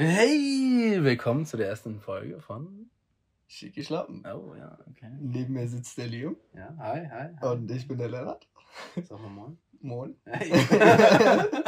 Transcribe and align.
Hey, 0.00 0.96
willkommen 1.00 1.44
zu 1.44 1.56
der 1.56 1.66
ersten 1.66 1.98
Folge 1.98 2.40
von 2.40 2.88
Schicke 3.48 3.82
Schlappen. 3.82 4.24
Oh 4.26 4.54
ja, 4.54 4.78
okay. 4.88 5.10
Neben 5.18 5.54
mir 5.54 5.66
sitzt 5.66 5.98
der 5.98 6.06
Liam. 6.06 6.36
Ja, 6.54 6.72
hi, 6.78 7.04
hi. 7.04 7.34
hi. 7.40 7.48
Und 7.48 7.68
ich 7.68 7.88
bin 7.88 7.98
der 7.98 8.08
Lennart. 8.08 8.46
Sag 8.94 9.20
mal 9.20 9.28
moin. 9.28 9.58
Moin. 9.80 10.14
Hey. 10.24 10.52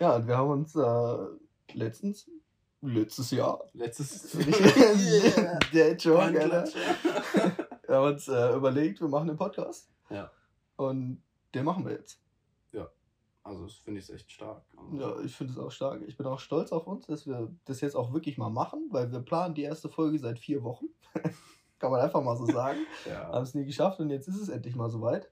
Ja, 0.00 0.16
und 0.16 0.26
wir 0.26 0.38
haben 0.38 0.48
uns 0.48 0.74
äh, 0.74 1.76
letztens, 1.76 2.26
letztes 2.80 3.30
Jahr, 3.32 3.62
Letztes 3.74 4.34
Yeah. 4.34 5.58
der 5.74 5.94
Joke, 5.96 6.22
Alter. 6.22 6.64
Wir 7.86 7.96
haben 7.96 8.14
uns 8.14 8.28
äh, 8.28 8.56
überlegt, 8.56 9.02
wir 9.02 9.08
machen 9.08 9.28
einen 9.28 9.38
Podcast. 9.38 9.90
Ja. 10.08 10.30
Und 10.76 11.22
den 11.54 11.66
machen 11.66 11.84
wir 11.84 11.92
jetzt. 11.92 12.18
Also, 13.52 13.64
das 13.64 13.74
finde 13.74 14.00
ich 14.00 14.12
echt 14.12 14.30
stark. 14.30 14.62
Also, 14.76 14.96
Ja, 14.96 15.20
ich 15.20 15.34
finde 15.34 15.52
es 15.52 15.58
auch 15.58 15.70
stark. 15.70 16.02
Ich 16.06 16.16
bin 16.16 16.26
auch 16.26 16.40
stolz 16.40 16.72
auf 16.72 16.86
uns, 16.86 17.06
dass 17.06 17.26
wir 17.26 17.54
das 17.64 17.80
jetzt 17.80 17.94
auch 17.94 18.12
wirklich 18.12 18.38
mal 18.38 18.50
machen, 18.50 18.88
weil 18.90 19.12
wir 19.12 19.20
planen 19.20 19.54
die 19.54 19.62
erste 19.62 19.88
Folge 19.88 20.18
seit 20.18 20.38
vier 20.38 20.62
Wochen. 20.62 20.86
Kann 21.78 21.90
man 21.90 22.00
einfach 22.00 22.22
mal 22.22 22.36
so 22.36 22.46
sagen. 22.46 22.78
ja. 23.08 23.28
Haben 23.28 23.42
es 23.42 23.54
nie 23.54 23.64
geschafft 23.64 24.00
und 24.00 24.10
jetzt 24.10 24.28
ist 24.28 24.40
es 24.40 24.48
endlich 24.48 24.74
mal 24.74 24.88
soweit. 24.88 25.30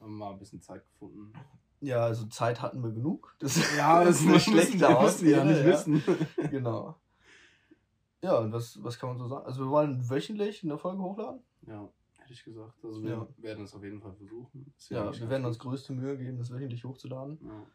Haben 0.00 0.18
mal 0.18 0.32
ein 0.32 0.38
bisschen 0.38 0.60
Zeit 0.60 0.84
gefunden. 0.86 1.32
Ja, 1.80 2.04
also 2.04 2.26
Zeit 2.26 2.62
hatten 2.62 2.82
wir 2.82 2.90
genug. 2.90 3.36
Das 3.40 3.76
Ja, 3.76 4.02
das 4.04 4.20
ist 4.20 4.28
eine 4.28 4.40
schlechte 4.40 4.80
wir 4.80 5.00
müssen 5.00 5.28
ja 5.28 5.44
nicht 5.44 5.58
Ausrede, 5.58 5.72
wissen. 5.72 6.02
Genau. 6.50 6.96
Ja, 8.22 8.38
und 8.38 8.52
was, 8.52 8.82
was 8.82 8.98
kann 8.98 9.10
man 9.10 9.18
so 9.18 9.26
sagen? 9.26 9.46
Also 9.46 9.64
wir 9.64 9.70
wollen 9.70 10.08
wöchentlich 10.08 10.62
eine 10.62 10.78
Folge 10.78 11.02
hochladen. 11.02 11.42
Ja, 11.66 11.88
ich 12.32 12.44
gesagt. 12.44 12.84
Also, 12.84 13.02
wir 13.02 13.10
Ja. 13.10 13.28
werden 13.38 13.64
es 13.64 13.74
auf 13.74 13.82
jeden 13.82 14.00
Fall 14.00 14.12
versuchen. 14.14 14.72
Ist 14.76 14.90
Ja, 14.90 15.12
wir 15.12 15.28
werden 15.30 15.44
uns 15.46 15.58
größte 15.58 15.92
Mühe 15.92 16.16
geben, 16.18 16.38
das 16.38 16.50
wöchentlich 16.50 16.84
hochzuladen. 16.84 17.38
Ja. 17.42 17.66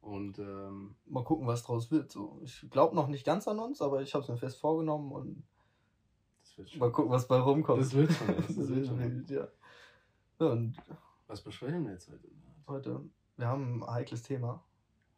Und, 0.00 0.38
ähm, 0.38 0.94
Mal 1.06 1.24
gucken, 1.24 1.46
was 1.46 1.62
draus 1.64 1.90
wird. 1.90 2.12
So. 2.12 2.40
Ich 2.44 2.66
glaube 2.70 2.94
noch 2.94 3.08
nicht 3.08 3.24
ganz 3.26 3.48
an 3.48 3.58
uns, 3.58 3.82
aber 3.82 4.02
ich 4.02 4.14
habe 4.14 4.22
es 4.22 4.28
mir 4.28 4.36
fest 4.36 4.58
vorgenommen 4.58 5.10
und 5.12 5.42
wird 6.56 6.74
mal 6.78 6.90
gucken, 6.90 7.10
was 7.10 7.28
bei 7.28 7.38
rumkommt. 7.38 7.82
Das 7.82 7.92
wird 7.92 8.10
schon. 8.12 8.26
Das, 8.28 8.46
Das 8.56 8.68
wird 8.68 8.86
schon. 8.86 8.98
wild, 8.98 9.28
ja. 9.30 9.48
ja. 10.38 10.46
Und 10.46 10.76
Was 11.26 11.42
besprechen 11.42 11.84
wir 11.84 11.92
jetzt 11.92 12.08
heute? 12.08 12.28
heute, 12.66 13.00
wir 13.36 13.46
haben 13.46 13.82
ein 13.82 13.90
heikles 13.90 14.22
Thema. 14.22 14.62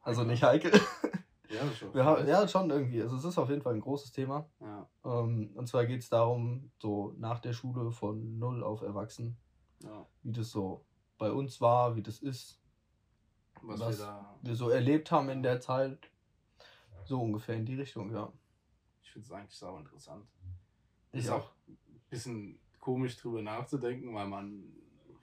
Also 0.03 0.22
Heikel. 0.22 0.31
nicht 0.33 0.43
heikel. 0.43 0.81
Ja, 1.50 1.64
das 1.64 1.78
schon. 1.78 1.94
Haben, 1.94 2.27
ja, 2.28 2.46
schon 2.46 2.70
irgendwie. 2.70 3.00
Also 3.02 3.16
es 3.16 3.24
ist 3.24 3.38
auf 3.38 3.48
jeden 3.48 3.62
Fall 3.62 3.74
ein 3.74 3.80
großes 3.80 4.12
Thema. 4.12 4.48
ja. 4.60 4.88
Ähm, 5.04 5.50
und 5.54 5.66
zwar 5.66 5.86
geht 5.86 6.00
es 6.02 6.08
darum, 6.10 6.70
so 6.78 7.14
nach 7.16 7.38
der 7.41 7.52
Schule 7.54 7.91
von 7.91 8.38
null 8.38 8.62
auf 8.62 8.82
Erwachsen, 8.82 9.36
ja. 9.82 10.06
wie 10.22 10.32
das 10.32 10.50
so 10.50 10.84
bei 11.16 11.32
uns 11.32 11.60
war, 11.60 11.96
wie 11.96 12.02
das 12.02 12.19
ist, 12.20 12.60
Was, 13.62 13.80
Was 13.80 13.98
wir 13.98 14.04
da. 14.06 14.38
wir 14.42 14.54
so 14.56 14.69
erlebt 14.69 15.10
haben 15.10 15.28
in 15.30 15.42
der 15.42 15.60
Zeit. 15.60 16.10
So 17.04 17.20
ungefähr 17.22 17.56
in 17.56 17.64
die 17.64 17.74
Richtung, 17.76 18.12
ja. 18.12 18.30
Ich 19.02 19.10
finde 19.10 19.24
es 19.26 19.32
eigentlich 19.32 19.56
sau 19.56 19.78
interessant. 19.78 20.26
Ich 21.12 21.20
ist 21.24 21.30
auch. 21.30 21.44
auch 21.46 21.50
ein 21.66 21.78
bisschen 22.10 22.58
komisch 22.78 23.16
drüber 23.16 23.41
nachzudenken, 23.41 24.14
weil 24.14 24.26
man 24.28 24.64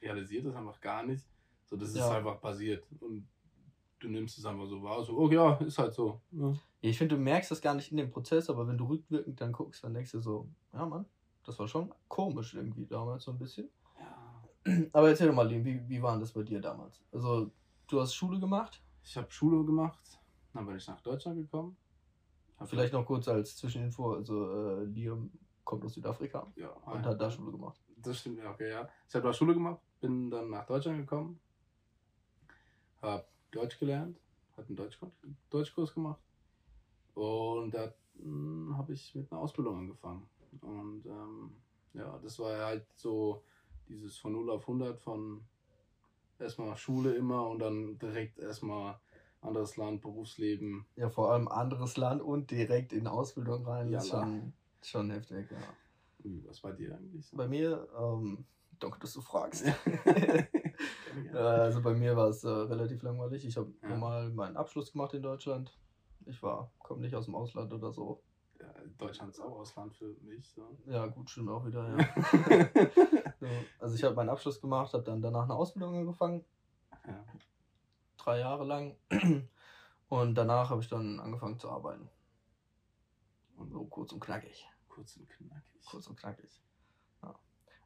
realisiert 0.02 0.46
es 0.48 0.56
einfach 0.56 0.82
gar 0.82 1.04
nicht. 1.06 1.24
So, 1.66 1.78
das 1.78 1.90
ist 1.90 1.98
Ja. 1.98 2.10
einfach 2.18 2.42
passiert. 2.42 2.84
Und 3.00 3.28
du 4.06 4.12
nimmst 4.12 4.38
es 4.38 4.46
einfach 4.46 4.68
so 4.68 4.82
wahr, 4.82 5.04
so, 5.04 5.18
oh 5.18 5.30
ja, 5.30 5.56
ist 5.56 5.80
halt 5.80 5.94
so. 5.94 6.22
Ja. 6.32 6.54
Ich 6.82 6.98
finde, 6.98 7.16
du 7.16 7.22
merkst 7.22 7.52
das 7.52 7.62
gar 7.62 7.74
nicht 7.74 7.92
in 7.92 7.98
dem 7.98 8.12
Prozess, 8.12 8.50
aber 8.50 8.68
wenn 8.68 8.78
du 8.78 8.86
rückwirkend 8.86 9.42
dann 9.42 9.52
guckst, 9.52 9.84
dann 9.84 9.94
denkst 9.94 10.12
du 10.12 10.20
so, 10.20 10.48
ja 10.74 10.86
Mann, 10.86 11.06
das 11.44 11.58
war 11.60 11.68
schon 11.68 11.94
komisch 12.08 12.54
irgendwie 12.54 12.86
damals 12.86 13.24
so 13.24 13.32
ein 13.32 13.40
bisschen. 13.40 13.70
Ja. 14.00 14.76
Aber 14.94 15.10
erzähl 15.10 15.28
doch 15.28 15.36
mal, 15.36 15.48
Liam, 15.48 15.66
wie, 15.66 15.88
wie 15.88 16.02
war 16.02 16.12
denn 16.12 16.22
das 16.22 16.32
bei 16.32 16.44
dir 16.44 16.62
damals? 16.62 17.04
Also, 17.12 17.52
du 17.88 18.00
hast 18.02 18.14
Schule 18.14 18.40
gemacht, 18.40 18.82
Ich 19.04 19.18
habe 19.18 19.32
Schule 19.32 19.64
gemacht, 19.66 20.20
dann 20.54 20.66
bin 20.66 20.76
ich 20.76 20.88
nach 20.88 21.02
Deutschland 21.02 21.38
gekommen. 21.38 21.76
Hab 22.58 22.70
vielleicht 22.70 22.94
noch 22.94 23.06
kurz 23.06 23.28
als 23.28 23.58
Zwischeninfo, 23.58 24.14
also 24.14 24.80
äh, 24.80 24.86
Liam 24.86 25.32
kommt 25.64 25.84
aus 25.84 25.96
Südafrika 25.96 26.48
Ja, 26.56 26.70
und 26.70 27.04
hat 27.04 27.20
da 27.20 27.30
Schule 27.30 27.52
gemacht. 27.52 27.82
Das 27.98 28.20
stimmt, 28.20 28.38
ja, 28.38 28.52
okay, 28.52 28.70
ja. 28.70 28.88
Ich 29.08 29.16
habe 29.16 29.26
da 29.26 29.34
Schule 29.34 29.54
gemacht, 29.54 29.82
bin 30.00 30.30
dann 30.30 30.50
nach 30.50 30.66
Deutschland 30.66 31.00
gekommen, 31.00 31.40
habe 33.02 33.26
Deutsch 33.56 33.80
gelernt, 33.80 34.20
hatte 34.58 34.68
einen 34.68 34.76
Deutsch 34.76 35.00
Deutschkurs 35.50 35.94
gemacht 35.94 36.22
und 37.14 37.74
da 37.74 37.94
habe 38.74 38.94
ich 38.94 39.16
mit 39.16 39.32
einer 39.32 39.42
Ausbildung 39.42 39.78
angefangen. 39.78 40.30
Und 40.62 41.06
ähm, 41.06 41.56
ja, 41.94 42.20
das 42.20 42.40
war 42.40 42.66
halt 42.66 42.86
so 42.96 43.44
dieses 43.88 44.18
von 44.18 44.34
0 44.34 44.50
auf 44.50 44.62
100 44.64 45.00
von 45.00 45.46
erstmal 46.40 46.76
Schule 46.76 47.14
immer 47.16 47.48
und 47.48 47.60
dann 47.60 47.98
direkt 47.98 48.40
erstmal 48.40 49.00
anderes 49.42 49.78
Land, 49.78 50.02
Berufsleben. 50.02 50.86
Ja, 50.96 51.10
vor 51.10 51.32
allem 51.32 51.48
anderes 51.48 51.98
Land 51.98 52.22
und 52.22 52.52
direkt 52.52 52.94
in 52.94 53.08
Ausbildung 53.08 53.66
rein, 53.66 53.90
Jalla. 53.90 54.04
schon, 54.04 54.54
schon 54.82 55.12
heftig, 55.12 55.50
ja. 55.52 55.58
Was 56.48 56.60
bei 56.60 56.72
dir 56.72 56.96
eigentlich? 56.96 57.30
Bei 57.34 57.48
mir, 57.48 57.88
ähm, 57.98 58.46
danke, 58.80 59.00
dass 59.00 59.14
du 59.14 59.22
fragst. 59.22 59.66
Also 61.34 61.82
bei 61.82 61.94
mir 61.94 62.16
war 62.16 62.28
es 62.30 62.44
äh, 62.44 62.50
relativ 62.50 63.02
langweilig. 63.02 63.46
Ich 63.46 63.56
habe 63.58 63.74
Ja. 63.82 63.90
normal 63.90 64.30
meinen 64.32 64.58
Abschluss 64.58 64.92
gemacht 64.92 65.14
in 65.14 65.24
Deutschland. 65.24 65.78
Ich 66.26 66.42
war, 66.44 66.72
komme 66.80 67.02
nicht 67.02 67.16
aus 67.16 67.26
dem 67.26 67.36
Ausland 67.36 67.72
oder 67.74 67.92
so. 67.92 68.22
Ja, 68.60 68.74
Deutschland 68.98 69.32
ist 69.32 69.40
auch 69.40 69.60
Ausland 69.60 69.94
für 69.96 70.16
mich. 70.22 70.50
So. 70.50 70.78
Ja, 70.88 71.06
gut, 71.08 71.30
stimmt 71.30 71.50
auch 71.50 71.66
wieder, 71.66 71.88
ja. 71.90 71.98
so, 73.40 73.48
also 73.80 73.96
ich 73.96 74.04
habe 74.04 74.16
meinen 74.16 74.30
Abschluss 74.30 74.60
gemacht, 74.60 74.94
habe 74.94 75.04
dann 75.04 75.22
danach 75.22 75.44
eine 75.44 75.54
Ausbildung 75.56 75.96
angefangen, 75.96 76.44
ja. 77.06 77.24
drei 78.18 78.40
Jahre 78.40 78.64
lang. 78.66 78.96
Und 80.10 80.36
danach 80.36 80.70
habe 80.70 80.82
ich 80.82 80.88
dann 80.88 81.20
angefangen 81.20 81.58
zu 81.60 81.70
arbeiten. 81.70 82.10
Und 83.58 83.72
So 83.72 83.86
kurz 83.86 84.12
und 84.12 84.20
knackig. 84.20 84.68
kurz 84.88 85.18
und 85.18 85.28
knackig. 85.30 85.86
Kurz 85.90 86.08
und 86.08 86.16
knackig. 86.20 86.62
Ja. 87.24 87.34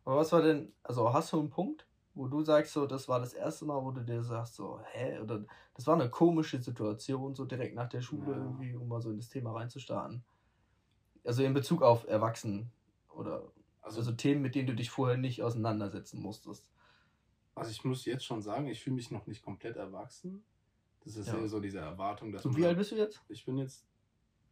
Aber 0.03 0.17
was 0.17 0.31
war 0.31 0.41
denn, 0.41 0.73
also 0.83 1.11
hast 1.13 1.31
du 1.31 1.39
einen 1.39 1.49
Punkt, 1.49 1.87
wo 2.19 2.27
du 2.27 2.43
sagst, 2.43 2.73
so, 2.73 2.85
das 2.87 3.07
war 3.09 3.19
das 3.19 3.33
erste 3.33 3.65
Mal, 3.65 3.83
wo 3.83 3.91
du 3.91 4.03
dir 4.03 4.23
sagst, 4.23 4.55
so, 4.55 4.79
hä? 4.93 5.19
Oder 5.19 5.45
das 5.75 5.87
war 5.87 5.95
eine 5.95 6.09
komische 6.11 6.61
Situation, 6.61 7.35
so 7.35 7.45
direkt 7.45 7.75
nach 7.75 7.89
der 7.89 8.01
Schule 8.01 8.33
Ja. 8.33 8.35
irgendwie, 8.35 8.75
um 8.75 8.87
mal 8.89 9.01
so 9.01 9.11
in 9.11 9.17
das 9.17 9.29
Thema 9.29 9.53
reinzustarten. 9.53 10.25
Also 11.23 11.43
in 11.43 11.53
Bezug 11.53 11.81
auf 11.81 12.05
Erwachsenen 12.07 12.73
oder 13.09 13.53
Also, 13.81 13.99
also 13.99 14.11
Themen, 14.13 14.41
mit 14.41 14.55
denen 14.55 14.67
du 14.67 14.75
dich 14.75 14.89
vorher 14.89 15.17
nicht 15.17 15.43
auseinandersetzen 15.43 16.21
musstest. 16.21 16.71
also 17.55 17.71
ich 17.71 17.83
muss 17.83 18.05
jetzt 18.05 18.25
schon 18.25 18.41
sagen, 18.41 18.67
ich 18.67 18.81
fühle 18.83 18.95
mich 18.95 19.11
noch 19.11 19.27
nicht 19.27 19.41
komplett 19.43 19.75
erwachsen. 19.77 20.45
Das 21.01 21.15
ist 21.15 21.29
Ja. 21.29 21.49
so 21.49 21.59
diese 21.59 21.79
Erwartung, 21.79 22.31
dass 22.31 22.49
man 22.49 22.57
wie 22.57 22.65
alt 22.65 22.77
bist 22.77 22.91
du 22.91 22.95
jetzt? 22.97 23.23
Ich 23.29 23.45
bin 23.45 23.57
jetzt, 23.57 23.88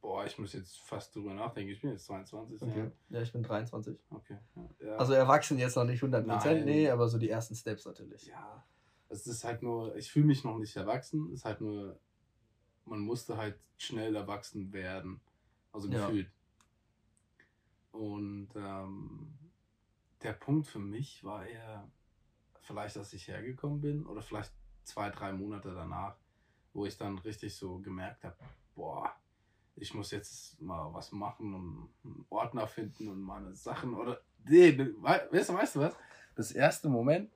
boah, 0.02 0.26
ich 0.26 0.38
muss 0.38 0.54
jetzt 0.54 0.80
fast 0.82 1.16
drüber 1.16 1.34
nachdenken. 1.34 1.72
Ich 1.72 1.82
bin 1.82 1.92
jetzt 1.92 2.06
22. 2.06 2.62
Okay. 2.62 2.92
Ja, 3.10 3.22
ich 3.22 3.32
bin 3.32 3.44
23. 3.44 3.98
Ja. 3.98 4.18
Okay. 4.18 4.38
Ja. 4.56 4.70
Ja. 4.88 4.96
Also 4.98 5.14
erwachsen 5.14 5.58
jetzt 5.58 5.76
noch 5.76 5.84
nicht 5.86 6.02
100%, 6.04 6.24
Nein. 6.26 6.66
nee, 6.66 6.90
aber 6.90 7.08
so 7.08 7.18
die 7.18 7.30
ersten 7.30 7.56
Steps 7.56 7.86
natürlich. 7.86 8.28
ja, 8.28 8.66
es 9.10 9.26
ist 9.28 9.44
halt 9.44 9.64
nur, 9.64 9.96
ich 9.96 10.12
fühle 10.12 10.26
mich 10.26 10.44
noch 10.44 10.58
nicht 10.58 10.76
erwachsen. 10.76 11.28
Es 11.28 11.40
ist 11.40 11.46
halt 11.46 11.62
nur, 11.62 12.00
man 12.86 13.00
musste 13.00 13.38
halt 13.38 13.60
schnell 13.78 14.16
erwachsen 14.16 14.72
werden. 14.74 15.22
Also 15.72 15.90
Ja. 15.90 16.08
gefühlt. 16.08 16.32
Und 17.92 18.50
ähm, 18.56 19.38
der 20.22 20.34
Punkt 20.34 20.68
für 20.68 20.80
mich 20.80 21.24
war 21.24 21.46
eher, 21.46 21.90
vielleicht, 22.62 22.96
dass 22.96 23.14
ich 23.14 23.28
hergekommen 23.28 23.80
bin 23.82 24.06
oder 24.06 24.22
vielleicht 24.22 24.52
zwei, 24.84 25.10
drei 25.10 25.32
Monate 25.34 25.74
danach, 25.74 26.18
wo 26.74 26.86
ich 26.86 26.98
dann 26.98 27.18
richtig 27.20 27.56
so 27.56 27.80
gemerkt 27.80 28.24
habe, 28.24 28.36
boah, 28.76 29.12
ich 29.80 29.94
muss 29.94 30.12
jetzt 30.12 30.60
mal 30.62 30.94
was 30.94 31.12
machen 31.12 31.54
und 31.54 31.90
einen 32.04 32.26
Ordner 32.30 32.68
finden 32.68 33.08
und 33.08 33.22
meine 33.22 33.56
Sachen 33.56 33.94
oder 33.94 34.20
nee, 34.46 34.72
ne, 34.72 34.94
wei- 35.00 35.28
weißt 35.32 35.54
weißt 35.54 35.76
du 35.76 35.80
was? 35.82 35.96
Das 36.36 36.52
erste 36.52 36.90
Moment, 36.90 37.32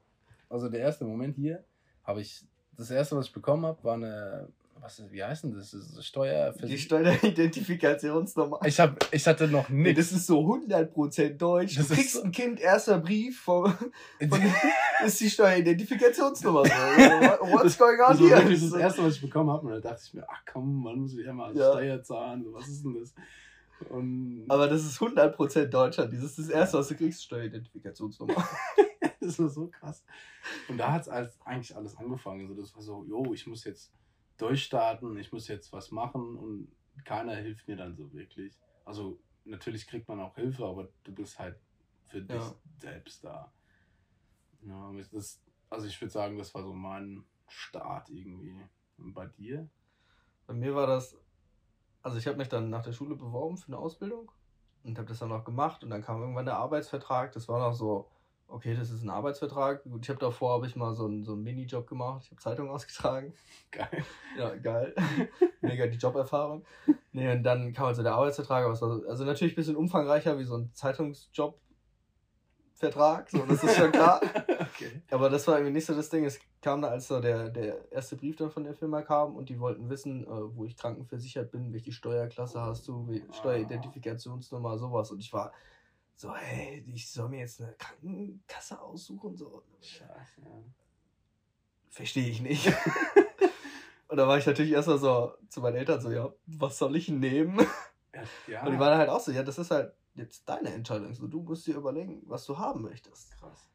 also 0.49 0.69
der 0.69 0.81
erste 0.81 1.05
Moment 1.05 1.35
hier, 1.35 1.63
habe 2.03 2.21
ich 2.21 2.43
das 2.77 2.89
erste, 2.91 3.15
was 3.15 3.27
ich 3.27 3.33
bekommen 3.33 3.65
habe, 3.65 3.83
war 3.83 3.93
eine, 3.95 4.49
was 4.81 4.99
ist, 4.99 5.11
wie 5.11 5.23
heißt 5.23 5.43
denn 5.43 5.53
das? 5.53 5.71
das 5.71 5.81
ist 5.91 6.05
Steuer. 6.05 6.53
Die 6.53 6.77
Steueridentifikationsnummer. 6.77 8.59
Ich 8.65 8.79
habe, 8.79 8.95
ich 9.11 9.25
hatte 9.27 9.47
noch 9.47 9.69
nichts. 9.69 10.09
das 10.09 10.11
ist 10.19 10.27
so 10.27 10.39
100% 10.41 11.37
deutsch. 11.37 11.75
Das 11.77 11.87
du 11.87 11.93
ist 11.93 11.99
kriegst 11.99 12.13
so- 12.15 12.23
ein 12.23 12.31
Kind, 12.31 12.59
erster 12.59 12.97
Brief 12.99 13.41
vom, 13.41 13.65
von, 14.29 14.41
ist 15.05 15.19
die 15.19 15.29
Steueridentifikationsnummer. 15.29 16.63
What's 16.65 17.77
going 17.77 17.99
on 17.99 18.07
Das 18.11 18.19
here? 18.19 18.29
wirklich 18.37 18.61
das 18.61 18.73
erste, 18.79 19.03
was 19.03 19.15
ich 19.15 19.21
bekommen 19.21 19.49
habe. 19.49 19.67
Und 19.67 19.73
da 19.73 19.79
dachte 19.79 20.01
ich 20.05 20.13
mir, 20.13 20.25
ach 20.29 20.41
komm, 20.51 20.83
man 20.83 20.95
muss 20.99 21.15
wieder 21.15 21.33
mal 21.33 21.55
Ja. 21.55 21.71
Steuer 21.71 22.03
zahlen. 22.03 22.45
Was 22.47 22.67
ist 22.67 22.83
denn 22.83 22.97
das? 22.99 23.13
Und 23.89 24.45
Aber 24.47 24.67
das 24.67 24.83
ist 24.85 24.99
100% 24.99 25.65
Deutschland. 25.65 26.13
Dieses 26.13 26.37
ist 26.37 26.49
das 26.49 26.55
erste, 26.55 26.77
was 26.77 26.87
du 26.87 26.95
kriegst, 26.95 27.23
Steueridentifikationsnummer. 27.23 28.35
das 29.19 29.39
war 29.39 29.49
so 29.49 29.67
krass. 29.67 30.03
Und 30.67 30.77
da 30.77 30.91
hat 30.91 31.01
es 31.07 31.09
eigentlich 31.45 31.75
alles 31.75 31.97
angefangen. 31.97 32.41
Also 32.41 32.61
das 32.61 32.75
war 32.75 32.81
so, 32.83 33.03
jo, 33.07 33.33
ich 33.33 33.47
muss 33.47 33.63
jetzt 33.63 33.91
durchstarten, 34.37 35.17
ich 35.17 35.31
muss 35.31 35.47
jetzt 35.47 35.71
was 35.71 35.91
machen 35.91 36.37
und 36.37 36.71
keiner 37.05 37.35
hilft 37.35 37.67
mir 37.67 37.75
dann 37.75 37.95
so 37.95 38.11
wirklich. 38.13 38.53
Also 38.85 39.19
natürlich 39.45 39.87
kriegt 39.87 40.07
man 40.07 40.19
auch 40.19 40.35
Hilfe, 40.35 40.65
aber 40.65 40.89
du 41.03 41.13
bist 41.13 41.39
halt 41.39 41.57
für 42.07 42.21
dich 42.21 42.41
Ja. 42.41 42.55
selbst 42.77 43.23
da. 43.23 43.51
Ja, 44.63 44.91
das, 45.11 45.41
also 45.69 45.87
ich 45.87 45.99
würde 45.99 46.11
sagen, 46.11 46.37
das 46.37 46.53
war 46.53 46.63
so 46.63 46.73
mein 46.73 47.23
Start 47.47 48.09
irgendwie. 48.09 48.55
Und 48.97 49.13
bei 49.13 49.25
dir? 49.27 49.67
Bei 50.45 50.53
mir 50.53 50.75
war 50.75 50.87
das 50.87 51.17
also 52.01 52.17
ich 52.17 52.27
habe 52.27 52.37
mich 52.37 52.49
dann 52.49 52.69
nach 52.69 52.81
der 52.81 52.93
Schule 52.93 53.15
beworben 53.15 53.57
für 53.57 53.67
eine 53.67 53.77
Ausbildung 53.77 54.31
und 54.83 54.97
habe 54.97 55.07
das 55.07 55.19
dann 55.19 55.29
noch 55.29 55.43
gemacht 55.43 55.83
und 55.83 55.89
dann 55.91 56.01
kam 56.01 56.19
irgendwann 56.21 56.45
der 56.45 56.57
Arbeitsvertrag. 56.57 57.31
Das 57.33 57.47
war 57.47 57.59
noch 57.59 57.73
so, 57.75 58.09
okay, 58.51 58.75
das 58.75 58.89
ist 58.89 59.03
ein 59.03 59.09
Arbeitsvertrag. 59.09 59.83
Gut, 59.83 60.03
ich 60.03 60.09
habe 60.09 60.19
davor 60.19 60.53
habe 60.53 60.67
ich 60.67 60.75
mal 60.75 60.93
so 60.93 61.05
einen, 61.05 61.23
so 61.23 61.33
einen 61.33 61.43
Minijob 61.43 61.87
gemacht. 61.87 62.23
Ich 62.25 62.31
habe 62.31 62.41
Zeitung 62.41 62.69
ausgetragen. 62.69 63.33
Geil. 63.71 64.03
Ja, 64.37 64.53
geil. 64.55 64.93
Mega 65.61 65.87
die 65.87 65.97
Joberfahrung. 65.97 66.65
Nee, 67.13 67.31
und 67.31 67.43
dann 67.43 67.71
kam 67.73 67.85
also 67.85 68.03
der 68.03 68.13
Arbeitsvertrag, 68.13 68.65
aber 68.65 68.73
es 68.73 68.81
war 68.81 68.99
so, 68.99 69.07
also 69.07 69.23
natürlich 69.23 69.53
ein 69.53 69.55
bisschen 69.55 69.75
umfangreicher 69.75 70.37
wie 70.37 70.43
so 70.43 70.57
ein 70.57 70.71
Zeitungsjob. 70.73 71.57
Vertrag, 72.73 73.29
so, 73.29 73.45
das 73.45 73.63
ist 73.63 73.77
schon 73.77 73.91
klar. 73.91 74.19
okay. 74.47 75.03
Aber 75.11 75.29
das 75.29 75.47
war 75.47 75.57
irgendwie 75.57 75.73
nicht 75.73 75.85
so 75.85 75.93
das 75.93 76.09
Ding. 76.09 76.25
Es 76.25 76.39
kam 76.63 76.81
da, 76.81 76.87
als 76.87 77.07
so 77.07 77.19
der, 77.19 77.49
der 77.49 77.91
erste 77.91 78.15
Brief 78.15 78.37
dann 78.37 78.49
von 78.49 78.63
der 78.63 78.73
Firma 78.73 79.03
kam 79.03 79.35
und 79.35 79.49
die 79.49 79.59
wollten 79.59 79.87
wissen, 79.87 80.23
äh, 80.23 80.27
wo 80.27 80.65
ich 80.65 80.75
krankenversichert 80.75 81.51
bin, 81.51 81.71
welche 81.73 81.91
Steuerklasse 81.91 82.59
hast 82.59 82.87
du, 82.87 83.07
ah. 83.07 83.33
Steueridentifikationsnummer, 83.33 84.79
sowas. 84.79 85.11
Und 85.11 85.19
ich 85.19 85.31
war 85.31 85.53
so, 86.21 86.35
hey, 86.35 86.85
ich 86.93 87.11
soll 87.11 87.29
mir 87.29 87.39
jetzt 87.39 87.59
eine 87.59 87.73
Krankenkasse 87.73 88.79
aussuchen, 88.79 89.35
so. 89.35 89.63
Scheiße, 89.81 90.41
ja. 90.41 90.63
Verstehe 91.89 92.29
ich 92.29 92.41
nicht. 92.41 92.67
und 94.07 94.17
da 94.17 94.27
war 94.27 94.37
ich 94.37 94.45
natürlich 94.45 94.71
erstmal 94.71 94.99
so 94.99 95.33
zu 95.49 95.61
meinen 95.61 95.77
Eltern 95.77 95.99
so, 95.99 96.11
ja, 96.11 96.31
was 96.45 96.77
soll 96.77 96.95
ich 96.95 97.09
nehmen? 97.09 97.65
Ja. 98.45 98.63
Und 98.63 98.73
die 98.73 98.79
waren 98.79 98.99
halt 98.99 99.09
auch 99.09 99.19
so, 99.19 99.31
ja, 99.31 99.41
das 99.41 99.57
ist 99.57 99.71
halt 99.71 99.95
jetzt 100.13 100.47
deine 100.47 100.71
Entscheidung. 100.71 101.11
So, 101.15 101.27
du 101.27 101.41
musst 101.41 101.65
dir 101.65 101.75
überlegen, 101.75 102.21
was 102.25 102.45
du 102.45 102.55
haben 102.55 102.83
möchtest. 102.83 103.31
Krass. 103.39 103.71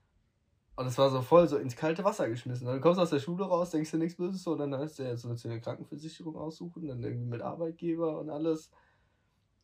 Und 0.77 0.87
es 0.87 0.99
war 0.99 1.11
so 1.11 1.23
voll 1.23 1.49
so 1.49 1.57
ins 1.57 1.75
kalte 1.75 2.05
Wasser 2.05 2.29
geschmissen. 2.29 2.67
Dann 2.67 2.81
kommst 2.81 2.99
du 2.99 3.03
aus 3.03 3.11
der 3.11 3.19
Schule 3.19 3.45
raus, 3.45 3.71
denkst 3.71 3.91
dir 3.91 3.99
nichts 3.99 4.19
Böses 4.19 4.45
so, 4.45 4.53
und 4.53 4.59
dann 4.59 4.75
hast 4.77 5.01
du 5.01 5.03
ja 5.03 5.17
so 5.17 5.29
eine 5.29 5.61
Krankenversicherung 5.61 6.37
aussuchen, 6.37 6.87
dann 6.87 7.03
irgendwie 7.03 7.27
mit 7.27 7.43
Arbeitgeber 7.43 8.21
und 8.21 8.31
alles. 8.31 8.71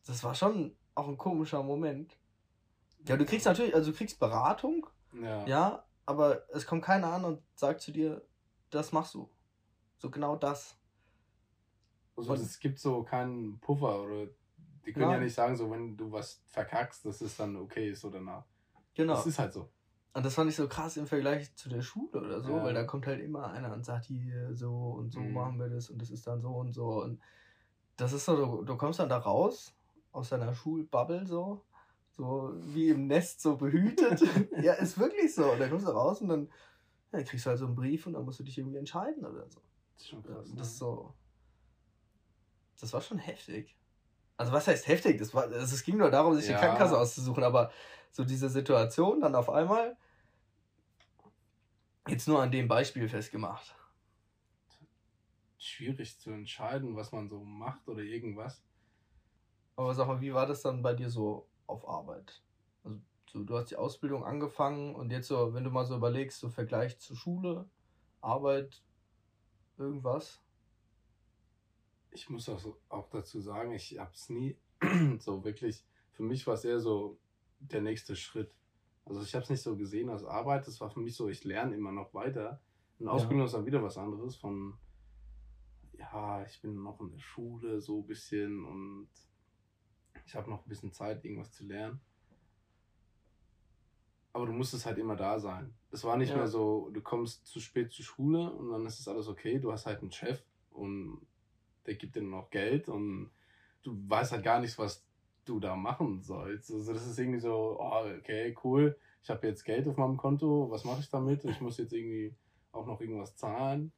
Das 0.05 0.21
war 0.23 0.35
schon 0.35 0.75
auch 0.95 1.07
ein 1.07 1.17
komischer 1.17 1.63
Moment. 1.63 2.17
Ja, 3.07 3.17
du 3.17 3.25
kriegst 3.25 3.45
natürlich, 3.45 3.75
also 3.75 3.91
du 3.91 3.97
kriegst 3.97 4.19
Beratung, 4.19 4.87
ja, 5.21 5.45
ja 5.45 5.83
aber 6.05 6.43
es 6.53 6.65
kommt 6.65 6.83
keiner 6.83 7.13
an 7.13 7.25
und 7.25 7.41
sagt 7.55 7.81
zu 7.81 7.91
dir, 7.91 8.21
das 8.69 8.91
machst 8.91 9.13
du. 9.13 9.29
So 9.97 10.09
genau 10.09 10.35
das. 10.35 10.77
Also 12.15 12.33
es 12.33 12.59
gibt 12.59 12.79
so 12.79 13.03
keinen 13.03 13.59
Puffer 13.59 14.01
oder 14.03 14.27
die 14.85 14.91
können 14.91 15.09
ja. 15.09 15.13
ja 15.13 15.19
nicht 15.19 15.33
sagen, 15.33 15.55
so 15.55 15.71
wenn 15.71 15.95
du 15.95 16.11
was 16.11 16.41
verkackst, 16.47 17.05
dass 17.05 17.21
es 17.21 17.37
dann 17.37 17.55
okay 17.55 17.89
ist 17.89 18.03
oder 18.03 18.19
nach. 18.19 18.45
Genau. 18.93 19.13
Das 19.13 19.25
ist 19.25 19.39
halt 19.39 19.53
so. 19.53 19.69
Und 20.13 20.23
das 20.25 20.35
fand 20.35 20.49
ich 20.49 20.55
so 20.55 20.67
krass 20.67 20.97
im 20.97 21.07
Vergleich 21.07 21.55
zu 21.55 21.69
der 21.69 21.81
Schule 21.81 22.21
oder 22.21 22.41
so, 22.41 22.57
ja. 22.57 22.63
weil 22.63 22.73
da 22.73 22.83
kommt 22.83 23.07
halt 23.07 23.19
immer 23.21 23.51
einer 23.51 23.73
und 23.73 23.83
sagt, 23.83 24.05
hier 24.05 24.53
so 24.53 24.91
und 24.91 25.11
so 25.11 25.21
mhm. 25.21 25.33
machen 25.33 25.59
wir 25.59 25.69
das 25.69 25.89
und 25.89 25.99
das 26.01 26.11
ist 26.11 26.27
dann 26.27 26.41
so 26.41 26.49
und 26.49 26.71
so. 26.73 27.01
Und 27.01 27.19
das 27.97 28.13
ist 28.13 28.25
so, 28.25 28.35
du, 28.35 28.63
du 28.63 28.77
kommst 28.77 28.99
dann 28.99 29.09
da 29.09 29.17
raus 29.17 29.73
aus 30.11 30.29
deiner 30.29 30.53
Schulbubble 30.53 31.25
so, 31.25 31.63
so 32.15 32.53
wie 32.57 32.89
im 32.89 33.07
Nest 33.07 33.41
so 33.41 33.57
behütet. 33.57 34.21
ja, 34.61 34.73
ist 34.73 34.97
wirklich 34.97 35.33
so. 35.33 35.51
Und 35.51 35.59
dann 35.59 35.69
kommst 35.69 35.87
du 35.87 35.91
raus 35.91 36.21
und 36.21 36.29
dann 36.29 36.49
ja, 37.11 37.23
kriegst 37.23 37.45
du 37.45 37.49
halt 37.49 37.59
so 37.59 37.65
einen 37.65 37.75
Brief 37.75 38.07
und 38.07 38.13
dann 38.13 38.25
musst 38.25 38.39
du 38.39 38.43
dich 38.43 38.57
irgendwie 38.57 38.77
entscheiden 38.77 39.25
oder 39.25 39.47
so. 39.49 39.61
Das 39.93 40.03
ist 40.03 40.09
schon 40.09 40.23
krass. 40.23 40.51
Das 40.55 40.67
ist 40.67 40.77
so. 40.77 41.13
Das 42.79 42.91
war 42.93 43.01
schon 43.01 43.19
heftig 43.19 43.75
also 44.37 44.51
was 44.51 44.67
heißt 44.67 44.87
heftig? 44.87 45.19
Das 45.19 45.33
war, 45.33 45.43
also 45.43 45.75
es 45.75 45.83
ging 45.83 45.97
nur 45.97 46.11
darum, 46.11 46.35
sich 46.35 46.47
ja. 46.47 46.53
die 46.53 46.59
Krankenkasse 46.59 46.97
auszusuchen, 46.97 47.43
aber 47.43 47.71
so 48.11 48.23
diese 48.23 48.49
Situation 48.49 49.21
dann 49.21 49.35
auf 49.35 49.49
einmal 49.49 49.97
jetzt 52.07 52.27
nur 52.27 52.41
an 52.41 52.51
dem 52.51 52.67
Beispiel 52.67 53.07
festgemacht. 53.07 53.75
Schwierig 55.57 56.19
zu 56.19 56.31
entscheiden, 56.31 56.95
was 56.95 57.11
man 57.11 57.29
so 57.29 57.43
macht 57.43 57.87
oder 57.87 58.01
irgendwas. 58.01 58.61
Aber 59.75 59.93
sag 59.93 60.07
mal, 60.07 60.19
wie 60.19 60.33
war 60.33 60.45
das 60.45 60.61
dann 60.61 60.81
bei 60.81 60.93
dir 60.93 61.09
so 61.09 61.47
auf 61.73 61.87
Arbeit? 61.87 62.41
Also 62.83 62.99
so, 63.31 63.43
du 63.43 63.57
hast 63.57 63.71
die 63.71 63.75
Ausbildung 63.75 64.23
angefangen 64.23 64.95
und 64.95 65.11
jetzt 65.11 65.27
so, 65.27 65.53
wenn 65.53 65.63
du 65.63 65.69
mal 65.69 65.85
so 65.85 65.95
überlegst, 65.95 66.39
so 66.39 66.49
Vergleich 66.49 66.99
zu 66.99 67.15
Schule, 67.15 67.69
Arbeit, 68.21 68.83
irgendwas 69.77 70.43
ich 72.13 72.29
muss 72.29 72.47
auch, 72.49 72.61
auch 72.89 73.09
dazu 73.09 73.39
sagen, 73.41 73.73
ich 73.73 73.97
habe 73.99 74.11
es 74.13 74.29
nie 74.29 74.57
so 75.19 75.43
wirklich, 75.43 75.85
für 76.11 76.23
mich 76.23 76.45
war 76.47 76.53
es 76.53 76.65
eher 76.65 76.79
so 76.79 77.17
der 77.59 77.81
nächste 77.81 78.15
Schritt. 78.15 78.53
Also 79.05 79.21
ich 79.21 79.33
habe 79.33 79.43
es 79.43 79.49
nicht 79.49 79.61
so 79.61 79.75
gesehen 79.75 80.09
als 80.09 80.23
Arbeit, 80.23 80.67
das 80.67 80.79
war 80.79 80.89
für 80.89 80.99
mich 80.99 81.15
so, 81.15 81.27
ich 81.27 81.43
lerne 81.43 81.75
immer 81.75 81.91
noch 81.91 82.13
weiter. 82.13 82.61
Und 82.99 83.07
Ausbildung 83.07 83.39
ja. 83.39 83.45
ist 83.45 83.53
dann 83.53 83.65
wieder 83.65 83.83
was 83.83 83.97
anderes 83.97 84.35
von, 84.35 84.75
ja, 85.93 86.43
ich 86.45 86.61
bin 86.61 86.81
noch 86.81 87.01
in 87.01 87.09
der 87.09 87.19
Schule 87.19 87.81
so 87.81 87.99
ein 87.99 88.07
bisschen 88.07 88.63
und 88.63 89.09
ich 90.25 90.35
habe 90.35 90.49
noch 90.49 90.65
ein 90.65 90.69
bisschen 90.69 90.91
Zeit, 90.91 91.23
irgendwas 91.23 91.51
zu 91.51 91.65
lernen. 91.65 91.99
Aber 94.33 94.47
du 94.47 94.51
musstest 94.53 94.85
halt 94.85 94.97
immer 94.97 95.15
da 95.15 95.39
sein. 95.39 95.73
Es 95.91 96.03
war 96.03 96.17
nicht 96.17 96.31
ja. 96.31 96.37
mehr 96.37 96.47
so, 96.47 96.89
du 96.91 97.01
kommst 97.01 97.45
zu 97.45 97.59
spät 97.59 97.91
zur 97.91 98.03
Schule 98.03 98.51
und 98.51 98.71
dann 98.71 98.85
ist 98.85 98.99
es 98.99 99.07
alles 99.07 99.27
okay, 99.27 99.59
du 99.59 99.71
hast 99.71 99.85
halt 99.85 100.01
einen 100.01 100.11
Chef 100.11 100.43
und 100.71 101.21
der 101.85 101.95
gibt 101.95 102.15
dir 102.15 102.23
noch 102.23 102.49
Geld 102.49 102.89
und 102.89 103.29
du 103.83 103.95
weißt 104.07 104.31
halt 104.31 104.43
gar 104.43 104.59
nicht, 104.59 104.77
was 104.79 105.05
du 105.45 105.59
da 105.59 105.75
machen 105.75 106.21
sollst. 106.21 106.71
Also 106.71 106.93
das 106.93 107.05
ist 107.05 107.19
irgendwie 107.19 107.39
so, 107.39 107.77
oh, 107.79 108.05
okay, 108.17 108.55
cool, 108.63 108.97
ich 109.21 109.29
habe 109.29 109.47
jetzt 109.47 109.63
Geld 109.63 109.87
auf 109.87 109.97
meinem 109.97 110.17
Konto, 110.17 110.69
was 110.71 110.83
mache 110.83 111.01
ich 111.01 111.09
damit? 111.09 111.45
Ich 111.45 111.61
muss 111.61 111.77
jetzt 111.77 111.93
irgendwie 111.93 112.35
auch 112.71 112.87
noch 112.87 112.99
irgendwas 113.01 113.35
zahlen. 113.35 113.91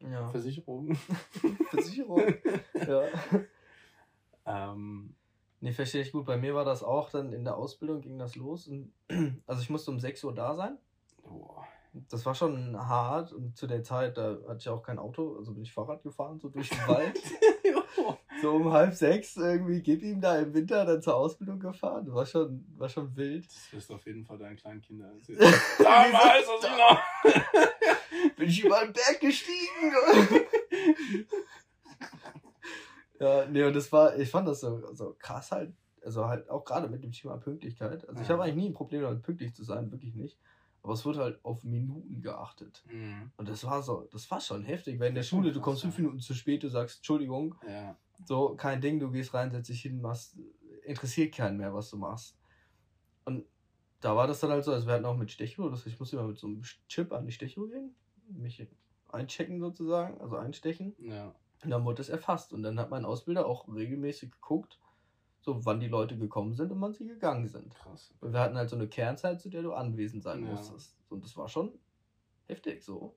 Ja. 0.00 0.28
Versicherung. 0.28 0.94
Versicherung, 1.70 2.22
ja. 2.74 3.02
Ähm, 4.46 5.14
nee, 5.64 5.72
verstehe 5.72 6.02
ich 6.02 6.12
gut. 6.12 6.26
Bei 6.26 6.36
mir 6.36 6.54
war 6.54 6.64
das 6.64 6.82
auch 6.82 7.10
dann 7.10 7.32
in 7.32 7.44
der 7.44 7.56
Ausbildung 7.56 8.00
ging 8.00 8.18
das 8.18 8.36
los. 8.36 8.68
Und, 8.68 8.92
also 9.46 9.62
ich 9.62 9.70
musste 9.70 9.90
um 9.90 9.98
6 9.98 10.24
Uhr 10.24 10.34
da 10.34 10.54
sein. 10.54 10.78
Boah 11.22 11.66
das 12.08 12.26
war 12.26 12.34
schon 12.34 12.76
hart 12.76 13.32
und 13.32 13.56
zu 13.56 13.66
der 13.66 13.82
Zeit, 13.82 14.16
da 14.16 14.36
hatte 14.48 14.58
ich 14.58 14.68
auch 14.68 14.82
kein 14.82 14.98
Auto, 14.98 15.36
also 15.38 15.52
bin 15.52 15.62
ich 15.62 15.72
Fahrrad 15.72 16.02
gefahren, 16.02 16.40
so 16.40 16.48
durch 16.48 16.68
den 16.68 16.88
Wald. 16.88 17.20
so 18.42 18.56
um 18.56 18.72
halb 18.72 18.94
sechs 18.94 19.36
irgendwie, 19.36 19.80
gib 19.80 20.02
ihm 20.02 20.20
da 20.20 20.38
im 20.38 20.52
Winter 20.52 20.84
dann 20.84 21.00
zur 21.00 21.14
Ausbildung 21.14 21.60
gefahren. 21.60 22.04
Das 22.06 22.14
war 22.14 22.26
schon, 22.26 22.66
war 22.76 22.88
schon 22.88 23.14
wild. 23.16 23.46
Das 23.46 23.72
wirst 23.72 23.90
du 23.90 23.94
auf 23.94 24.04
jeden 24.06 24.24
Fall 24.24 24.38
deinen 24.38 24.56
kleinen 24.56 24.80
Kindern 24.80 25.16
erzählen. 25.16 25.38
Damals, 25.78 26.48
also 26.48 26.66
noch. 26.66 27.00
bin 28.36 28.48
ich 28.48 28.64
über 28.64 28.80
den 28.80 28.92
Berg 28.92 29.20
gestiegen. 29.20 29.94
ja, 33.20 33.46
nee, 33.46 33.62
und 33.62 33.74
das 33.74 33.90
war, 33.92 34.16
ich 34.18 34.30
fand 34.30 34.48
das 34.48 34.60
so, 34.60 34.94
so 34.94 35.14
krass 35.18 35.52
halt, 35.52 35.72
also 36.04 36.26
halt 36.26 36.48
auch 36.50 36.64
gerade 36.64 36.88
mit 36.88 37.02
dem 37.02 37.12
Thema 37.12 37.36
Pünktlichkeit. 37.36 38.08
Also 38.08 38.20
ich 38.20 38.28
habe 38.28 38.42
eigentlich 38.42 38.56
nie 38.56 38.68
ein 38.68 38.74
Problem 38.74 39.02
damit, 39.02 39.22
pünktlich 39.22 39.54
zu 39.54 39.64
sein, 39.64 39.90
wirklich 39.90 40.14
nicht. 40.14 40.38
Aber 40.82 40.92
es 40.92 41.04
wird 41.06 41.16
halt 41.16 41.42
auf 41.44 41.64
Minuten 41.64 42.20
geachtet. 42.20 42.84
Mhm. 42.90 43.30
Und 43.38 43.48
das 43.48 43.64
war 43.64 43.82
so, 43.82 44.06
das 44.12 44.30
war 44.30 44.40
schon 44.40 44.64
heftig, 44.64 45.00
weil 45.00 45.08
in 45.08 45.14
der 45.14 45.22
Schule, 45.22 45.50
du 45.50 45.60
kommst 45.60 45.80
fünf 45.80 45.96
Minuten 45.96 46.20
zu 46.20 46.34
spät, 46.34 46.62
du 46.62 46.68
sagst, 46.68 46.98
Entschuldigung, 46.98 47.54
ja. 47.66 47.96
so, 48.26 48.54
kein 48.54 48.82
Ding, 48.82 49.00
du 49.00 49.10
gehst 49.10 49.32
rein, 49.32 49.50
setzt 49.50 49.70
dich 49.70 49.80
hin, 49.80 50.02
machst, 50.02 50.36
interessiert 50.84 51.34
keinen 51.34 51.56
mehr, 51.56 51.72
was 51.72 51.88
du 51.88 51.96
machst. 51.96 52.36
Und 53.24 53.46
da 54.00 54.14
war 54.14 54.26
das 54.26 54.40
dann 54.40 54.50
halt 54.50 54.64
so, 54.64 54.72
also 54.72 54.86
wir 54.86 54.92
hatten 54.92 55.06
auch 55.06 55.16
mit 55.16 55.30
Stechuhr, 55.30 55.70
das 55.70 55.86
ich 55.86 55.98
musste 55.98 56.16
immer 56.16 56.26
mit 56.26 56.36
so 56.36 56.48
einem 56.48 56.62
Chip 56.88 57.10
an 57.14 57.24
die 57.24 57.32
Stechuhr 57.32 57.70
gehen, 57.70 57.94
mich 58.28 58.66
einchecken 59.08 59.60
sozusagen, 59.60 60.20
also 60.20 60.36
einstechen. 60.36 60.94
Ja. 60.98 61.34
Und 61.64 61.70
dann 61.70 61.84
wurde 61.84 61.96
das 61.96 62.08
erfasst. 62.08 62.52
Und 62.52 62.62
dann 62.62 62.78
hat 62.78 62.90
mein 62.90 63.04
Ausbilder 63.04 63.46
auch 63.46 63.68
regelmäßig 63.68 64.30
geguckt, 64.32 64.78
so 65.40 65.64
wann 65.66 65.80
die 65.80 65.88
Leute 65.88 66.16
gekommen 66.16 66.54
sind 66.54 66.72
und 66.72 66.80
wann 66.80 66.94
sie 66.94 67.06
gegangen 67.06 67.48
sind. 67.48 67.74
Krass. 67.74 68.14
Und 68.20 68.32
wir 68.32 68.40
hatten 68.40 68.56
halt 68.56 68.70
so 68.70 68.76
eine 68.76 68.88
Kernzeit, 68.88 69.40
zu 69.40 69.50
der 69.50 69.62
du 69.62 69.74
anwesend 69.74 70.22
sein 70.22 70.42
ja. 70.42 70.50
musstest. 70.50 70.96
Und 71.10 71.24
das 71.24 71.36
war 71.36 71.48
schon 71.48 71.72
heftig 72.46 72.82
so. 72.82 73.14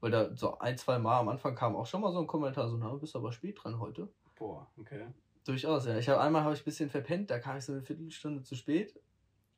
Weil 0.00 0.10
da 0.10 0.34
so 0.34 0.58
ein, 0.58 0.76
zwei 0.78 0.98
Mal 0.98 1.20
am 1.20 1.28
Anfang 1.28 1.54
kam 1.54 1.76
auch 1.76 1.86
schon 1.86 2.00
mal 2.00 2.12
so 2.12 2.20
ein 2.20 2.26
Kommentar, 2.26 2.68
so, 2.68 2.76
na, 2.76 2.90
du 2.90 2.98
bist 2.98 3.16
aber 3.16 3.32
spät 3.32 3.58
dran 3.62 3.78
heute. 3.78 4.08
Boah, 4.34 4.70
okay. 4.78 5.06
Durchaus, 5.44 5.86
ja. 5.86 5.98
Ich 5.98 6.08
habe 6.08 6.20
einmal 6.20 6.42
habe 6.42 6.54
ich 6.54 6.60
ein 6.60 6.64
bisschen 6.64 6.90
verpennt, 6.90 7.30
da 7.30 7.38
kam 7.38 7.56
ich 7.56 7.64
so 7.64 7.72
eine 7.72 7.82
Viertelstunde 7.82 8.42
zu 8.42 8.54
spät. 8.54 8.98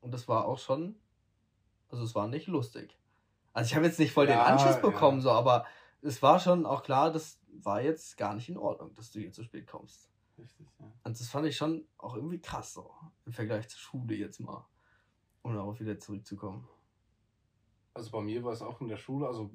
Und 0.00 0.12
das 0.12 0.28
war 0.28 0.46
auch 0.46 0.58
schon, 0.58 0.96
also 1.88 2.04
es 2.04 2.14
war 2.14 2.28
nicht 2.28 2.46
lustig. 2.46 2.98
Also 3.52 3.68
ich 3.68 3.74
habe 3.76 3.86
jetzt 3.86 3.98
nicht 3.98 4.12
voll 4.12 4.26
den 4.26 4.36
ja, 4.36 4.44
Anschiss 4.44 4.80
bekommen, 4.80 5.18
ja. 5.18 5.22
so, 5.22 5.30
aber 5.30 5.66
es 6.02 6.22
war 6.22 6.40
schon 6.40 6.66
auch 6.66 6.82
klar, 6.82 7.12
das 7.12 7.40
war 7.52 7.82
jetzt 7.82 8.16
gar 8.16 8.34
nicht 8.34 8.48
in 8.48 8.56
Ordnung, 8.56 8.94
dass 8.94 9.10
du 9.10 9.20
hier 9.20 9.32
zu 9.32 9.44
spät 9.44 9.66
kommst. 9.66 10.10
Richtig, 10.38 10.66
ja. 10.78 10.86
Und 11.04 11.20
das 11.20 11.28
fand 11.28 11.46
ich 11.46 11.56
schon 11.56 11.86
auch 11.98 12.16
irgendwie 12.16 12.40
krass 12.40 12.72
so, 12.72 12.90
im 13.26 13.32
Vergleich 13.32 13.68
zur 13.68 13.78
Schule 13.78 14.14
jetzt 14.14 14.40
mal. 14.40 14.66
Um 15.42 15.54
darauf 15.54 15.80
wieder 15.80 15.98
zurückzukommen. 15.98 16.68
Also 17.94 18.10
bei 18.10 18.20
mir 18.20 18.42
war 18.42 18.52
es 18.52 18.62
auch 18.62 18.80
in 18.80 18.88
der 18.88 18.96
Schule, 18.96 19.26
also 19.26 19.50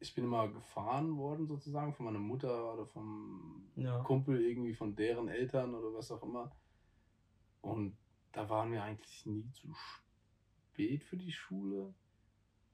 ich 0.00 0.14
bin 0.14 0.24
immer 0.24 0.48
gefahren 0.48 1.16
worden 1.16 1.46
sozusagen 1.46 1.92
von 1.92 2.06
meiner 2.06 2.18
Mutter 2.18 2.72
oder 2.72 2.86
vom 2.86 3.68
ja. 3.76 3.98
Kumpel 4.00 4.40
irgendwie 4.40 4.74
von 4.74 4.94
deren 4.94 5.28
Eltern 5.28 5.74
oder 5.74 5.92
was 5.94 6.10
auch 6.10 6.22
immer. 6.22 6.50
Und 7.60 7.96
da 8.32 8.48
waren 8.48 8.72
wir 8.72 8.82
eigentlich 8.82 9.26
nie 9.26 9.50
zu 9.50 9.72
spät 10.72 11.04
für 11.04 11.16
die 11.16 11.32
Schule. 11.32 11.92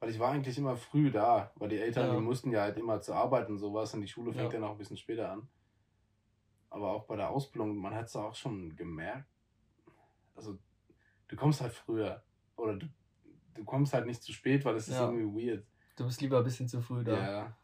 Weil 0.05 0.11
ich 0.11 0.19
war 0.19 0.33
eigentlich 0.33 0.59
immer 0.59 0.77
früh 0.77 1.11
da, 1.11 1.51
weil 1.57 1.71
die 1.71 1.79
Eltern, 1.79 2.09
ja. 2.09 2.15
die 2.15 2.21
mussten 2.21 2.51
ja 2.53 2.61
halt 2.61 2.77
immer 2.77 3.01
zur 3.01 3.17
Arbeit 3.17 3.49
und 3.49 3.57
sowas 3.59 3.95
und 3.95 4.03
die 4.03 4.07
Schule 4.09 4.35
fängt 4.35 4.53
ja. 4.53 4.61
dann 4.61 4.69
auch 4.69 4.73
ein 4.73 4.77
bisschen 4.79 4.99
später 4.99 5.33
an. 5.33 5.49
aber 6.69 6.91
auch 6.93 7.05
bei 7.07 7.17
der 7.17 7.31
Ausbildung, 7.31 7.75
man 7.79 7.95
hat 7.95 8.05
es 8.07 8.15
auch 8.17 8.35
schon 8.35 8.77
gemerkt, 8.77 9.27
also 10.35 10.59
du 11.29 11.37
kommst 11.37 11.63
halt 11.63 11.73
früher 11.73 12.23
oder 12.57 12.77
du, 12.77 12.87
du 13.55 13.65
kommst 13.65 13.95
halt 13.95 14.05
nicht 14.07 14.23
zu 14.23 14.35
spät, 14.35 14.63
weil 14.67 14.75
das 14.75 14.89
ist 14.89 14.97
Ja. 14.97 15.11
irgendwie 15.11 15.47
weird. 15.49 15.65
Du 15.97 16.05
bist 16.05 16.21
lieber 16.21 16.37
ein 16.39 16.45
bisschen 16.45 16.69
zu 16.69 16.83
früh 16.83 17.03
da. 17.03 17.17
Ja. 17.31 17.57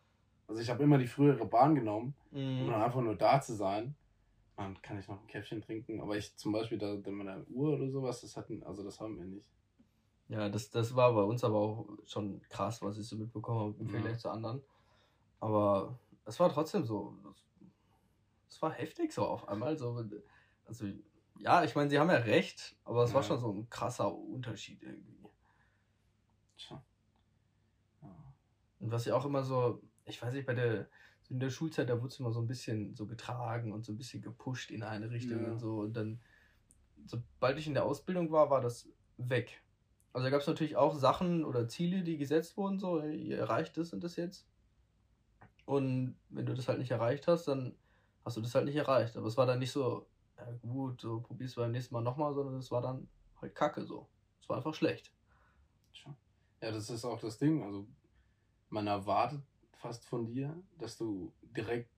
Also 0.49 0.63
ich 0.63 0.71
habe 0.71 0.83
immer 0.83 0.97
die 0.97 1.09
frühere 1.09 1.45
Bahn 1.45 1.75
genommen, 1.75 2.15
um 2.31 2.63
Mhm. 2.65 2.71
dann 2.71 2.83
einfach 2.83 3.03
nur 3.03 3.17
da 3.17 3.39
zu 3.43 3.55
sein. 3.55 3.95
Dann 4.57 4.81
kann 4.81 4.99
ich 4.99 5.09
noch 5.09 5.21
ein 5.21 5.27
Käffchen 5.27 5.61
trinken, 5.61 6.01
aber 6.01 6.17
ich 6.17 6.35
zum 6.39 6.53
Beispiel 6.53 6.79
da, 6.79 6.97
da 6.97 7.11
mit 7.11 7.29
einer 7.29 7.45
Uhr 7.51 7.75
oder 7.75 7.91
sowas, 7.91 8.23
das 8.23 8.35
hatten, 8.39 8.63
also 8.63 8.83
das 8.83 8.99
haben 8.99 9.19
wir 9.19 9.27
nicht. 9.27 9.47
Ja, 10.31 10.49
das, 10.49 10.71
das 10.71 10.95
war 10.95 11.13
bei 11.13 11.23
uns 11.23 11.43
aber 11.43 11.57
auch 11.59 11.89
schon 12.07 12.41
krass, 12.43 12.81
was 12.83 12.97
ich 12.99 13.09
so 13.09 13.17
mitbekommen 13.17 13.59
habe 13.59 13.81
im 13.81 13.87
Ja. 13.87 13.95
Vergleich 13.95 14.21
zu 14.21 14.31
anderen. 14.31 14.63
Aber 15.41 15.99
es 16.25 16.39
war 16.39 16.49
trotzdem 16.49 16.85
so. 16.85 17.19
Es 18.49 18.63
war 18.63 18.71
heftig 18.71 19.13
so 19.13 19.25
auf 19.27 19.49
einmal. 19.49 19.77
So, 19.77 20.05
also, 20.67 20.87
ja, 21.39 21.65
ich 21.65 21.75
meine, 21.75 21.91
sie 21.91 21.99
haben 21.99 22.11
ja 22.11 22.19
recht, 22.19 22.77
aber 22.85 23.03
es 23.03 23.13
war 23.13 23.23
Ja. 23.23 23.27
schon 23.27 23.41
so 23.41 23.53
ein 23.53 23.69
krasser 23.71 24.15
Unterschied 24.15 24.85
irgendwie. 24.85 25.29
Tja. 26.57 26.85
Ja. 28.03 28.35
Und 28.79 28.93
was 28.93 29.07
ja 29.07 29.17
auch 29.17 29.25
immer 29.25 29.43
so, 29.43 29.83
ich 30.05 30.23
weiß 30.23 30.33
nicht, 30.33 30.47
bei 30.47 30.55
der, 30.55 30.89
so 31.23 31.35
in 31.35 31.41
der 31.41 31.51
Schulzeit, 31.51 31.89
da 31.89 31.97
wurde 31.97 32.09
es 32.09 32.21
immer 32.21 32.31
so 32.31 32.41
ein 32.41 32.47
bisschen 32.47 32.95
so 32.95 33.09
getragen 33.09 33.73
und 33.73 33.85
so 33.85 33.93
ein 33.93 33.99
bisschen 33.99 34.23
gepusht 34.23 34.71
in 34.71 34.85
eine 34.85 35.11
Richtung 35.11 35.45
und 35.51 35.59
so. 35.59 35.81
Und 35.81 35.95
dann, 35.95 36.23
sobald 37.05 37.59
ich 37.59 37.67
in 37.67 37.75
der 37.75 37.85
Ausbildung 37.85 38.31
war, 38.31 38.49
war 38.49 38.61
das 38.61 38.89
weg. 39.17 39.65
Also 40.13 40.25
da 40.25 40.31
gab 40.31 40.41
es 40.41 40.47
natürlich 40.47 40.77
auch 40.77 40.95
Sachen 40.95 41.45
oder 41.45 41.69
Ziele, 41.69 42.03
die 42.03 42.19
gesetzt 42.19 42.57
wurden, 42.57 42.79
so, 42.79 43.01
ihr 43.03 43.39
erreicht 43.39 43.77
das 43.77 43.93
und 43.93 44.03
das 44.03 44.17
jetzt. 44.17 44.47
Und 45.67 46.17
wenn 46.31 46.47
du 46.47 46.55
das 46.55 46.67
halt 46.69 46.81
nicht 46.81 46.91
erreicht 46.91 47.29
hast, 47.29 47.47
dann 47.47 47.77
hast 48.25 48.37
du 48.37 48.41
das 48.41 48.55
halt 48.55 48.65
nicht 48.65 48.77
erreicht. 48.77 49.17
Aber 49.17 49.27
es 49.27 49.37
war 49.37 49.47
dann 49.47 49.61
nicht 49.61 49.71
so, 49.71 50.09
ja 50.37 50.51
gut, 50.63 51.01
so 51.01 51.21
probierst 51.21 51.57
du 51.57 51.61
beim 51.61 51.71
nächsten 51.71 51.95
Mal 51.95 52.01
nochmal, 52.01 52.35
sondern 52.35 52.57
es 52.57 52.71
war 52.73 52.83
dann 52.83 53.09
halt 53.41 53.55
kacke 53.55 53.85
so. 53.85 54.09
Es 54.41 54.49
war 54.49 54.57
einfach 54.57 54.75
schlecht. 54.75 55.13
Ja, 56.61 56.73
das 56.73 56.91
ist 56.91 57.05
auch 57.05 57.21
das 57.21 57.39
Ding. 57.39 57.63
Also, 57.63 57.87
man 58.69 58.87
erwartet 58.87 59.43
fast 59.73 60.05
von 60.07 60.27
dir, 60.27 60.63
dass 60.79 60.97
du 60.99 61.33
direkt 61.43 61.91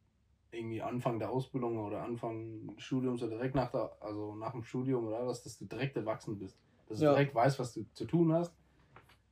irgendwie 0.52 0.82
Anfang 0.82 1.18
der 1.18 1.30
Ausbildung 1.30 1.78
oder 1.78 2.02
Anfang 2.02 2.66
des 2.68 2.82
Studiums 2.84 3.22
oder 3.22 3.36
direkt 3.36 3.54
nach 3.54 3.70
der, 3.70 3.96
also 4.00 4.34
nach 4.36 4.52
dem 4.52 4.62
Studium 4.62 5.06
oder 5.06 5.26
was, 5.26 5.42
dass 5.42 5.58
du 5.58 5.64
direkt 5.64 5.96
erwachsen 5.96 6.38
bist. 6.38 6.61
Dass 6.88 6.98
du 6.98 7.04
Ja. 7.04 7.12
direkt 7.12 7.34
weißt, 7.34 7.58
was 7.58 7.72
du 7.74 7.84
zu 7.94 8.04
tun 8.04 8.32
hast, 8.32 8.52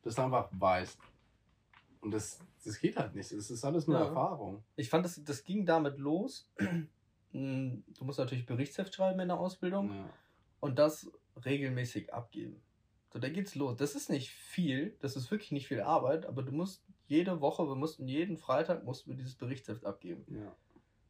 dass 0.03 0.15
du 0.15 0.23
einfach 0.23 0.49
weißt. 0.53 0.99
Und 2.01 2.13
das, 2.13 2.41
das 2.65 2.79
geht 2.79 2.97
halt 2.97 3.15
nicht. 3.15 3.31
Es 3.33 3.51
ist 3.51 3.65
alles 3.65 3.87
nur 3.87 3.99
Ja. 3.99 4.07
Erfahrung. 4.07 4.65
Ich 4.77 4.89
fand, 4.89 5.05
das, 5.05 5.23
das 5.23 5.45
ging 5.45 5.67
damit 5.67 5.99
los. 5.99 6.49
Mm, 7.33 7.85
Du 7.97 8.05
musst 8.05 8.19
natürlich 8.19 8.45
Berichtsheft 8.45 8.93
schreiben 8.93 9.21
in 9.21 9.29
der 9.29 9.39
Ausbildung 9.39 9.95
Ja. 9.95 10.11
und 10.59 10.81
das 10.81 11.09
regelmäßig 11.45 12.13
abgeben. 12.13 12.61
So, 13.13 13.21
da 13.21 13.29
geht's 13.29 13.55
los. 13.55 13.77
Das 13.77 13.95
ist 13.95 14.11
nicht 14.11 14.31
viel, 14.31 14.97
das 14.99 15.15
ist 15.15 15.31
wirklich 15.31 15.53
nicht 15.53 15.69
viel 15.69 15.81
Arbeit, 15.81 16.27
aber 16.27 16.43
du 16.43 16.51
musst 16.51 16.83
jede 17.07 17.41
Woche, 17.41 17.69
wir 17.69 17.77
mussten 17.77 18.09
jeden 18.09 18.37
Freitag 18.37 18.83
mussten 18.83 19.11
wir 19.11 19.17
dieses 19.17 19.37
Berichtsheft 19.37 19.85
abgeben. 19.85 20.25
Ja. 20.29 20.57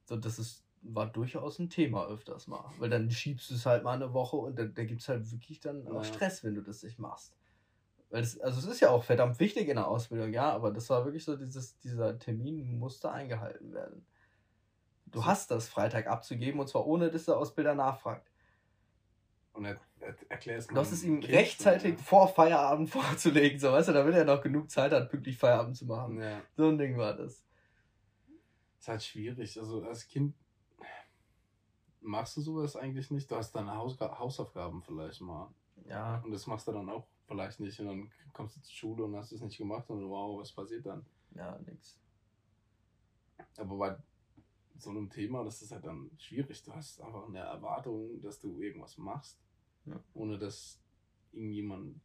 So, 0.04 0.16
das 0.16 0.38
ist, 0.38 0.62
war 0.82 1.06
durchaus 1.06 1.58
ein 1.58 1.68
Thema 1.70 2.06
öfters 2.06 2.46
mal. 2.46 2.72
Weil 2.78 2.90
dann 2.90 3.10
schiebst 3.10 3.50
du 3.50 3.54
es 3.54 3.66
halt 3.66 3.84
mal 3.84 3.94
eine 3.94 4.12
Woche 4.14 4.36
und 4.36 4.58
da, 4.58 4.64
da 4.64 4.84
gibt 4.84 5.02
es 5.02 5.08
halt 5.08 5.30
wirklich 5.30 5.60
dann 5.60 5.86
auch 5.88 5.96
Ja. 5.96 6.04
Stress, 6.04 6.42
wenn 6.44 6.54
du 6.54 6.62
das 6.62 6.82
nicht 6.82 6.98
machst. 6.98 7.34
Weil 8.10 8.22
das, 8.22 8.40
also 8.40 8.58
es 8.58 8.66
ist 8.66 8.80
ja 8.80 8.90
auch 8.90 9.04
verdammt 9.04 9.38
wichtig 9.38 9.68
in 9.68 9.76
der 9.76 9.86
Ausbildung, 9.86 10.32
ja, 10.32 10.50
aber 10.50 10.72
das 10.72 10.90
war 10.90 11.04
wirklich 11.04 11.24
so, 11.24 11.36
dieses, 11.36 11.78
dieser 11.78 12.18
Termin 12.18 12.78
musste 12.78 13.10
eingehalten 13.12 13.72
werden. 13.72 14.04
Du 15.06 15.20
So. 15.20 15.26
hast 15.26 15.50
das 15.50 15.68
Freitag 15.68 16.06
abzugeben 16.08 16.60
und 16.60 16.68
zwar 16.68 16.86
ohne, 16.86 17.10
dass 17.10 17.26
der 17.26 17.36
Ausbilder 17.36 17.74
nachfragt. 17.74 18.28
Und 19.52 19.64
er, 19.64 19.80
er, 20.00 20.14
erklär's 20.28 20.66
Du 20.66 20.76
hast 20.76 20.92
es 20.92 21.02
ihm 21.04 21.20
rechtzeitig 21.22 21.94
schon, 21.96 22.04
vor 22.04 22.28
Feierabend 22.28 22.90
vorzulegen, 22.90 23.58
so 23.60 23.70
weißt 23.72 23.88
du, 23.88 23.92
damit 23.92 24.14
er 24.14 24.24
noch 24.24 24.40
genug 24.42 24.70
Zeit 24.70 24.92
hat, 24.92 25.10
pünktlich 25.10 25.36
Feierabend 25.36 25.76
zu 25.76 25.86
machen. 25.86 26.18
Ja. 26.18 26.30
ja. 26.30 26.42
So 26.56 26.68
ein 26.68 26.78
Ding 26.78 26.96
war 26.96 27.14
das. 27.16 27.44
Ist 28.78 28.88
halt 28.88 29.02
schwierig. 29.02 29.58
Also 29.60 29.82
als 29.82 30.06
Kind 30.08 30.34
machst 32.00 32.36
du 32.36 32.40
sowas 32.40 32.76
eigentlich 32.76 33.10
nicht. 33.10 33.30
Du 33.30 33.36
hast 33.36 33.52
deine 33.52 33.74
Hausaufgaben 33.76 34.82
vielleicht 34.82 35.20
mal. 35.20 35.52
Ja, 35.86 36.20
Und 36.24 36.30
das 36.32 36.46
machst 36.46 36.68
du 36.68 36.72
dann 36.72 36.88
auch 36.88 37.06
vielleicht 37.26 37.60
nicht. 37.60 37.78
Und 37.80 37.86
dann 37.86 38.10
kommst 38.32 38.56
du 38.56 38.60
zur 38.60 38.72
Schule 38.74 39.04
und 39.04 39.16
hast 39.16 39.32
es 39.32 39.40
nicht 39.40 39.58
gemacht 39.58 39.88
und 39.90 40.08
wow, 40.08 40.40
was 40.40 40.52
passiert 40.52 40.86
dann? 40.86 41.04
ja, 41.34 41.58
nix. 41.66 41.98
Aber 43.56 43.76
bei 43.76 43.96
so 44.78 44.90
einem 44.90 45.10
Thema, 45.10 45.44
das 45.44 45.62
ist 45.62 45.72
halt 45.72 45.84
dann 45.86 46.10
schwierig. 46.18 46.62
Du 46.62 46.72
hast 46.74 47.00
einfach 47.00 47.28
eine 47.28 47.38
Erwartung, 47.40 48.20
dass 48.20 48.38
du 48.40 48.60
irgendwas 48.60 48.96
machst, 48.98 49.38
Ja. 49.84 50.00
ohne 50.14 50.38
dass 50.38 50.80
irgendjemand 51.32 52.00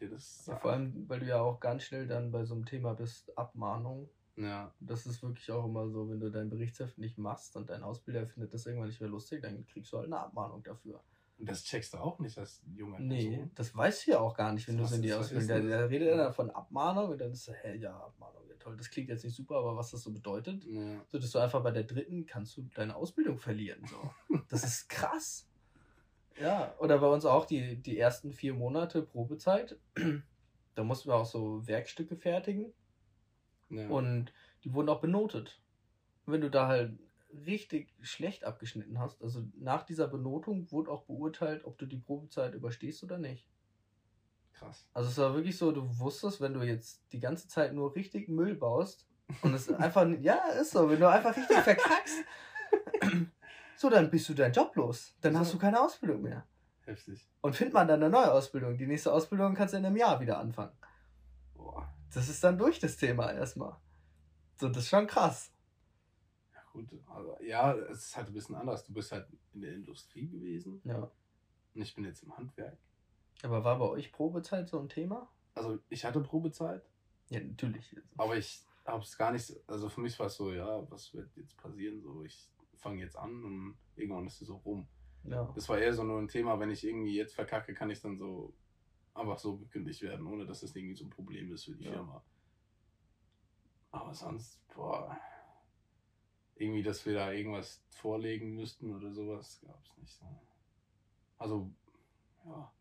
dir 0.00 0.10
das 0.10 0.38
Ja, 0.46 0.52
sagt. 0.52 0.62
vor 0.62 0.72
allem, 0.72 1.08
weil 1.08 1.20
du 1.20 1.26
ja 1.26 1.40
auch 1.40 1.58
ganz 1.60 1.84
schnell 1.84 2.06
dann 2.06 2.30
bei 2.30 2.44
so 2.44 2.54
einem 2.54 2.66
Thema 2.66 2.94
bist, 2.94 3.36
Abmahnung. 3.38 4.08
Ja, 4.36 4.72
Das 4.80 5.06
ist 5.06 5.22
wirklich 5.22 5.50
auch 5.50 5.64
immer 5.64 5.88
so, 5.88 6.10
wenn 6.10 6.20
du 6.20 6.30
dein 6.30 6.50
Berichtsheft 6.50 6.98
nicht 6.98 7.16
machst 7.18 7.56
und 7.56 7.70
dein 7.70 7.82
Ausbilder 7.82 8.26
findet 8.26 8.52
das 8.52 8.66
irgendwann 8.66 8.88
nicht 8.88 9.00
mehr 9.00 9.08
lustig, 9.10 9.42
dann 9.42 9.64
kriegst 9.66 9.92
du 9.92 9.96
halt 9.96 10.06
eine 10.06 10.18
Abmahnung 10.20 10.62
dafür. 10.62 11.00
und 11.38 11.48
das 11.48 11.64
checkst 11.64 11.94
du 11.94 11.98
auch 11.98 12.18
nicht 12.18 12.36
als 12.38 12.62
junger 12.74 12.98
Nee, 12.98 13.28
Person. 13.30 13.50
das 13.54 13.76
weißt 13.76 14.06
du 14.06 14.10
ja 14.12 14.20
auch 14.20 14.34
gar 14.36 14.52
nicht, 14.52 14.68
wenn 14.68 14.76
du 14.78 14.86
so 14.86 14.96
in 14.96 15.02
die 15.02 15.12
Ausbildung. 15.14 15.48
Da, 15.48 15.58
da 15.60 15.84
redet 15.86 16.08
er 16.08 16.16
dann 16.18 16.32
von 16.34 16.50
Abmahnung 16.50 17.10
und 17.10 17.18
dann 17.20 17.32
ist 17.32 17.48
er, 17.48 17.54
hä, 17.54 17.76
ja, 17.78 17.96
Abmahnung, 17.96 18.42
ja 18.48 18.54
toll. 18.58 18.76
Das 18.76 18.90
klingt 18.90 19.08
jetzt 19.08 19.24
nicht 19.24 19.34
super, 19.36 19.56
aber 19.56 19.76
was 19.76 19.90
das 19.90 20.02
so 20.02 20.10
bedeutet, 20.12 20.64
Ja. 20.64 21.02
so 21.08 21.18
dass 21.18 21.30
du 21.30 21.38
einfach 21.38 21.62
bei 21.62 21.70
der 21.70 21.84
dritten 21.84 22.26
kannst 22.26 22.56
du 22.58 22.62
deine 22.74 22.94
Ausbildung 22.96 23.38
verlieren. 23.38 23.82
So. 23.86 24.10
Das 24.48 24.64
ist 24.64 24.88
krass. 24.88 25.46
Ja, 26.40 26.74
oder 26.78 26.98
bei 26.98 27.06
uns 27.08 27.24
auch 27.24 27.46
die, 27.46 27.76
die 27.76 27.98
ersten 27.98 28.32
vier 28.32 28.52
Monate 28.52 29.00
Probezeit. 29.02 29.78
Da 30.74 30.84
mussten 30.84 31.08
wir 31.08 31.14
auch 31.14 31.24
so 31.24 31.66
Werkstücke 31.66 32.16
fertigen. 32.16 32.70
Ja. 33.70 33.88
Und 33.88 34.32
die 34.64 34.72
wurden 34.72 34.88
auch 34.88 35.00
benotet. 35.00 35.60
Und 36.24 36.32
wenn 36.32 36.40
du 36.40 36.50
da 36.50 36.66
halt 36.68 36.98
richtig 37.46 37.92
schlecht 38.00 38.44
abgeschnitten 38.44 38.98
hast, 38.98 39.22
also 39.22 39.44
nach 39.58 39.82
dieser 39.84 40.08
Benotung 40.08 40.70
wurde 40.72 40.90
auch 40.90 41.04
beurteilt, 41.04 41.64
ob 41.64 41.78
du 41.78 41.86
die 41.86 41.98
Probezeit 41.98 42.54
überstehst 42.54 43.02
oder 43.02 43.18
nicht. 43.18 43.46
Krass. 44.54 44.86
Also 44.94 45.10
es 45.10 45.18
war 45.18 45.34
wirklich 45.34 45.58
so, 45.58 45.70
du 45.72 45.86
wusstest, 45.98 46.40
wenn 46.40 46.54
du 46.54 46.62
jetzt 46.62 47.02
die 47.12 47.20
ganze 47.20 47.46
Zeit 47.48 47.74
nur 47.74 47.94
richtig 47.94 48.28
Müll 48.28 48.54
baust 48.54 49.06
und 49.42 49.52
es 49.54 49.70
einfach, 49.70 50.08
ja, 50.20 50.36
ist 50.60 50.70
so, 50.70 50.88
wenn 50.88 51.00
du 51.00 51.10
einfach 51.10 51.36
richtig 51.36 51.58
verkackst, 51.58 52.24
so, 53.76 53.90
dann 53.90 54.10
bist 54.10 54.28
du 54.28 54.34
deinen 54.34 54.52
Job 54.52 54.74
los. 54.76 55.14
Dann 55.20 55.38
hast 55.38 55.48
So. 55.48 55.54
du 55.54 55.60
keine 55.60 55.80
Ausbildung 55.80 56.22
mehr. 56.22 56.46
Heftig. 56.86 57.28
Und 57.42 57.54
find 57.56 57.72
mal 57.72 57.84
dann 57.86 58.00
eine 58.02 58.10
neue 58.10 58.32
Ausbildung. 58.32 58.78
Die 58.78 58.86
nächste 58.86 59.12
Ausbildung 59.12 59.54
kannst 59.54 59.74
du 59.74 59.78
in 59.78 59.84
einem 59.84 59.96
Jahr 59.96 60.20
wieder 60.20 60.38
anfangen. 60.38 60.72
Das 62.16 62.30
ist 62.30 62.42
dann 62.42 62.56
durch 62.56 62.78
das 62.78 62.96
Thema 62.96 63.30
erstmal. 63.30 63.76
So, 64.58 64.68
das 64.68 64.84
ist 64.84 64.88
schon 64.88 65.06
krass. 65.06 65.52
Ja, 66.54 66.60
gut. 66.72 66.88
Also, 67.08 67.36
ja, 67.42 67.74
es 67.74 68.06
ist 68.06 68.16
halt 68.16 68.28
ein 68.28 68.32
bisschen 68.32 68.54
anders. 68.54 68.84
Du 68.84 68.94
bist 68.94 69.12
halt 69.12 69.28
in 69.52 69.60
der 69.60 69.74
Industrie 69.74 70.26
gewesen 70.26 70.80
Ja. 70.84 71.10
und 71.74 71.82
ich 71.82 71.94
bin 71.94 72.04
jetzt 72.06 72.22
im 72.22 72.34
Handwerk. 72.34 72.78
Aber 73.42 73.62
war 73.64 73.78
bei 73.78 73.84
euch 73.84 74.12
Probezeit 74.12 74.66
so 74.66 74.80
ein 74.80 74.88
Thema? 74.88 75.28
Also, 75.54 75.78
ich 75.90 76.06
hatte 76.06 76.20
Probezeit, 76.22 76.88
Ja, 77.28 77.38
natürlich. 77.40 77.94
aber 78.16 78.34
ich 78.38 78.64
habe 78.86 79.02
es 79.02 79.14
gar 79.18 79.30
nicht. 79.32 79.54
Also, 79.66 79.90
für 79.90 80.00
mich 80.00 80.18
war 80.18 80.28
es 80.28 80.36
so, 80.36 80.54
ja, 80.54 80.90
was 80.90 81.12
wird 81.12 81.36
jetzt 81.36 81.54
passieren? 81.58 82.00
So, 82.00 82.22
ich 82.22 82.48
fange 82.76 83.02
jetzt 83.02 83.16
an 83.18 83.44
und 83.44 83.76
irgendwann 83.94 84.26
ist 84.26 84.40
es 84.40 84.48
so 84.48 84.56
rum. 84.56 84.88
Ja. 85.24 85.52
Das 85.54 85.68
war 85.68 85.76
eher 85.78 85.92
so 85.92 86.02
nur 86.02 86.18
ein 86.18 86.28
Thema, 86.28 86.58
wenn 86.58 86.70
ich 86.70 86.82
irgendwie 86.82 87.14
jetzt 87.14 87.34
verkacke, 87.34 87.74
kann 87.74 87.90
ich 87.90 88.00
dann 88.00 88.16
so 88.16 88.54
einfach 89.16 89.38
so 89.38 89.56
gekündigt 89.56 90.02
werden, 90.02 90.26
ohne 90.26 90.46
dass 90.46 90.60
das 90.60 90.74
irgendwie 90.74 90.96
so 90.96 91.04
ein 91.04 91.10
Problem 91.10 91.52
ist 91.52 91.64
für 91.64 91.74
die 91.74 91.84
Ja. 91.84 91.92
Firma. 91.92 92.22
Aber 93.90 94.14
sonst, 94.14 94.60
boah, 94.74 95.18
irgendwie, 96.56 96.82
dass 96.82 97.04
wir 97.06 97.14
da 97.14 97.32
irgendwas 97.32 97.82
vorlegen 97.90 98.54
müssten 98.54 98.94
oder 98.94 99.12
sowas, 99.12 99.60
gab 99.64 99.80
es 99.82 99.96
nicht. 99.98 100.14
So. 100.14 100.26
Also, 101.38 101.70
ja, 102.44 102.72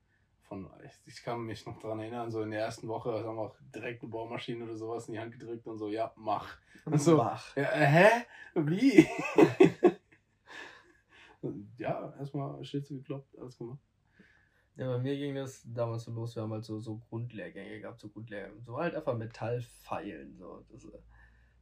von, 0.44 0.70
ich, 0.84 0.92
ich 1.06 1.24
kann 1.24 1.42
mich 1.42 1.66
noch 1.66 1.80
daran 1.80 2.00
erinnern, 2.00 2.32
so 2.32 2.42
in 2.42 2.52
der 2.52 2.62
ersten 2.62 2.88
Woche 2.88 3.24
haben 3.24 3.36
wir 3.36 3.42
auch 3.42 3.56
direkt 3.74 4.04
eine 4.04 4.12
Bohrmaschine 4.12 4.64
oder 4.64 4.76
sowas 4.78 5.08
in 5.08 5.14
die 5.14 5.20
Hand 5.20 5.34
gedrückt 5.34 5.68
und 5.68 5.78
so, 5.78 5.90
ja, 5.90 6.14
mach. 6.16 6.58
So. 6.98 7.18
Mach. 7.18 7.56
Ja, 7.58 7.64
äh, 7.72 7.86
hä? 7.88 8.26
Wie? 8.54 9.08
ja, 11.80 12.14
erstmal 12.20 12.64
Schlitze 12.64 12.96
gekloppt, 12.96 13.36
alles 13.40 13.58
gemacht. 13.58 13.80
Ja, 14.78 14.88
bei 14.88 14.98
mir 14.98 15.16
ging 15.16 15.36
das 15.36 15.64
damals 15.66 16.04
so 16.04 16.12
los, 16.12 16.36
wir 16.36 16.44
haben 16.44 16.52
halt 16.52 16.66
so, 16.66 16.80
so 16.80 16.98
Grundlehrgänge 16.98 17.80
gehabt, 17.80 18.02
so 18.02 18.10
Grundlehrgänge. 18.10 18.62
So 18.62 18.78
halt 18.78 18.94
einfach 18.94 19.16
Metallpfeilen. 19.16 20.38
So. 20.38 20.66
Das, 20.70 20.84
äh, 20.84 21.00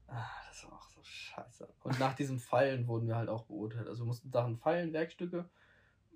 ah, 0.07 0.31
das 0.47 0.63
war 0.65 0.73
auch 0.73 0.89
so 0.89 1.03
scheiße. 1.03 1.67
Und 1.83 1.99
nach 1.99 2.15
diesem 2.15 2.39
Pfeilen 2.39 2.87
wurden 2.87 3.07
wir 3.07 3.15
halt 3.15 3.29
auch 3.29 3.45
beurteilt. 3.45 3.87
Also 3.87 4.03
wir 4.03 4.07
mussten 4.07 4.31
Sachen 4.31 4.57
feilen, 4.57 4.93
Werkstücke, 4.93 5.47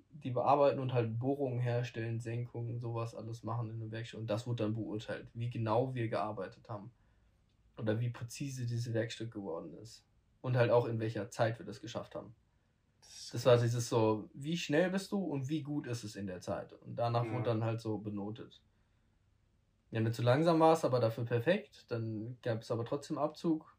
die 0.10 0.32
bearbeiten 0.32 0.80
und 0.80 0.94
halt 0.94 1.20
Bohrungen 1.20 1.60
herstellen, 1.60 2.20
Senkungen, 2.20 2.80
sowas 2.80 3.14
alles 3.14 3.44
machen 3.44 3.70
in 3.70 3.76
einem 3.76 3.92
Werkstück. 3.92 4.20
Und 4.20 4.28
das 4.28 4.48
wurde 4.48 4.64
dann 4.64 4.74
beurteilt, 4.74 5.28
wie 5.36 5.52
genau 5.52 5.94
wir 5.94 6.08
gearbeitet 6.08 6.68
haben. 6.68 6.92
Oder 7.78 8.00
wie 8.00 8.10
präzise 8.10 8.66
dieses 8.66 8.92
Werkstück 8.96 9.32
geworden 9.32 9.76
ist. 9.76 10.04
Und 10.42 10.58
halt 10.58 10.72
auch 10.72 10.86
in 10.86 11.00
welcher 11.00 11.30
Zeit 11.30 11.60
wir 11.60 11.66
das 11.66 11.80
geschafft 11.80 12.16
haben. 12.16 12.34
Das 13.32 13.46
war 13.46 13.58
dieses 13.58 13.90
so, 13.90 14.30
wie 14.34 14.58
schnell 14.58 14.90
bist 14.90 15.12
du 15.12 15.18
und 15.24 15.50
wie 15.50 15.62
gut 15.62 15.88
ist 15.88 16.04
es 16.04 16.16
in 16.16 16.28
der 16.28 16.42
Zeit. 16.42 16.74
Und 16.74 16.96
danach 16.96 17.26
Ja. 17.26 17.32
wurde 17.34 17.44
dann 17.46 17.64
halt 17.64 17.80
so 17.82 17.98
benotet. 17.98 18.62
Wenn 19.92 20.06
du 20.06 20.12
zu 20.12 20.22
langsam 20.22 20.60
warst, 20.60 20.84
aber 20.86 21.00
dafür 21.00 21.26
perfekt, 21.26 21.86
dann 21.90 22.38
gab 22.42 22.62
es 22.62 22.72
aber 22.72 22.84
trotzdem 22.86 23.18
Abzug. 23.18 23.74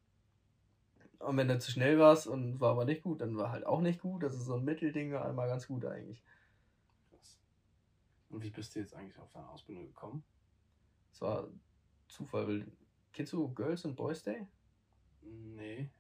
Und 1.19 1.37
wenn 1.37 1.49
du 1.49 1.59
zu 1.59 1.71
schnell 1.71 1.99
warst 1.99 2.27
und 2.27 2.61
war 2.61 2.73
aber 2.73 2.85
nicht 2.85 3.03
gut, 3.03 3.21
dann 3.21 3.37
war 3.37 3.51
halt 3.51 3.67
auch 3.67 3.81
nicht 3.81 4.01
gut. 4.01 4.23
Das 4.23 4.35
ist 4.35 4.47
so 4.47 4.55
ein 4.55 4.65
Mittelding, 4.65 5.15
einmal 5.15 5.49
ganz 5.49 5.67
gut 5.67 5.85
eigentlich. 5.85 6.23
Krass. 7.11 7.39
Und 8.31 8.43
wie 8.43 8.51
bist 8.51 8.75
du 8.75 8.81
jetzt 8.81 8.95
eigentlich 8.95 9.19
auf 9.19 9.31
deine 9.33 9.49
Ausbildung 9.49 9.87
gekommen? 9.89 10.23
Das 11.11 11.21
war 11.23 11.49
Zufall. 12.09 12.47
weil- 12.47 12.67
Kennst 13.13 13.33
du 13.33 13.49
Girls 13.53 13.85
and 13.85 13.97
Boys 13.97 14.23
Day? 14.23 14.47
Nee. 15.23 15.91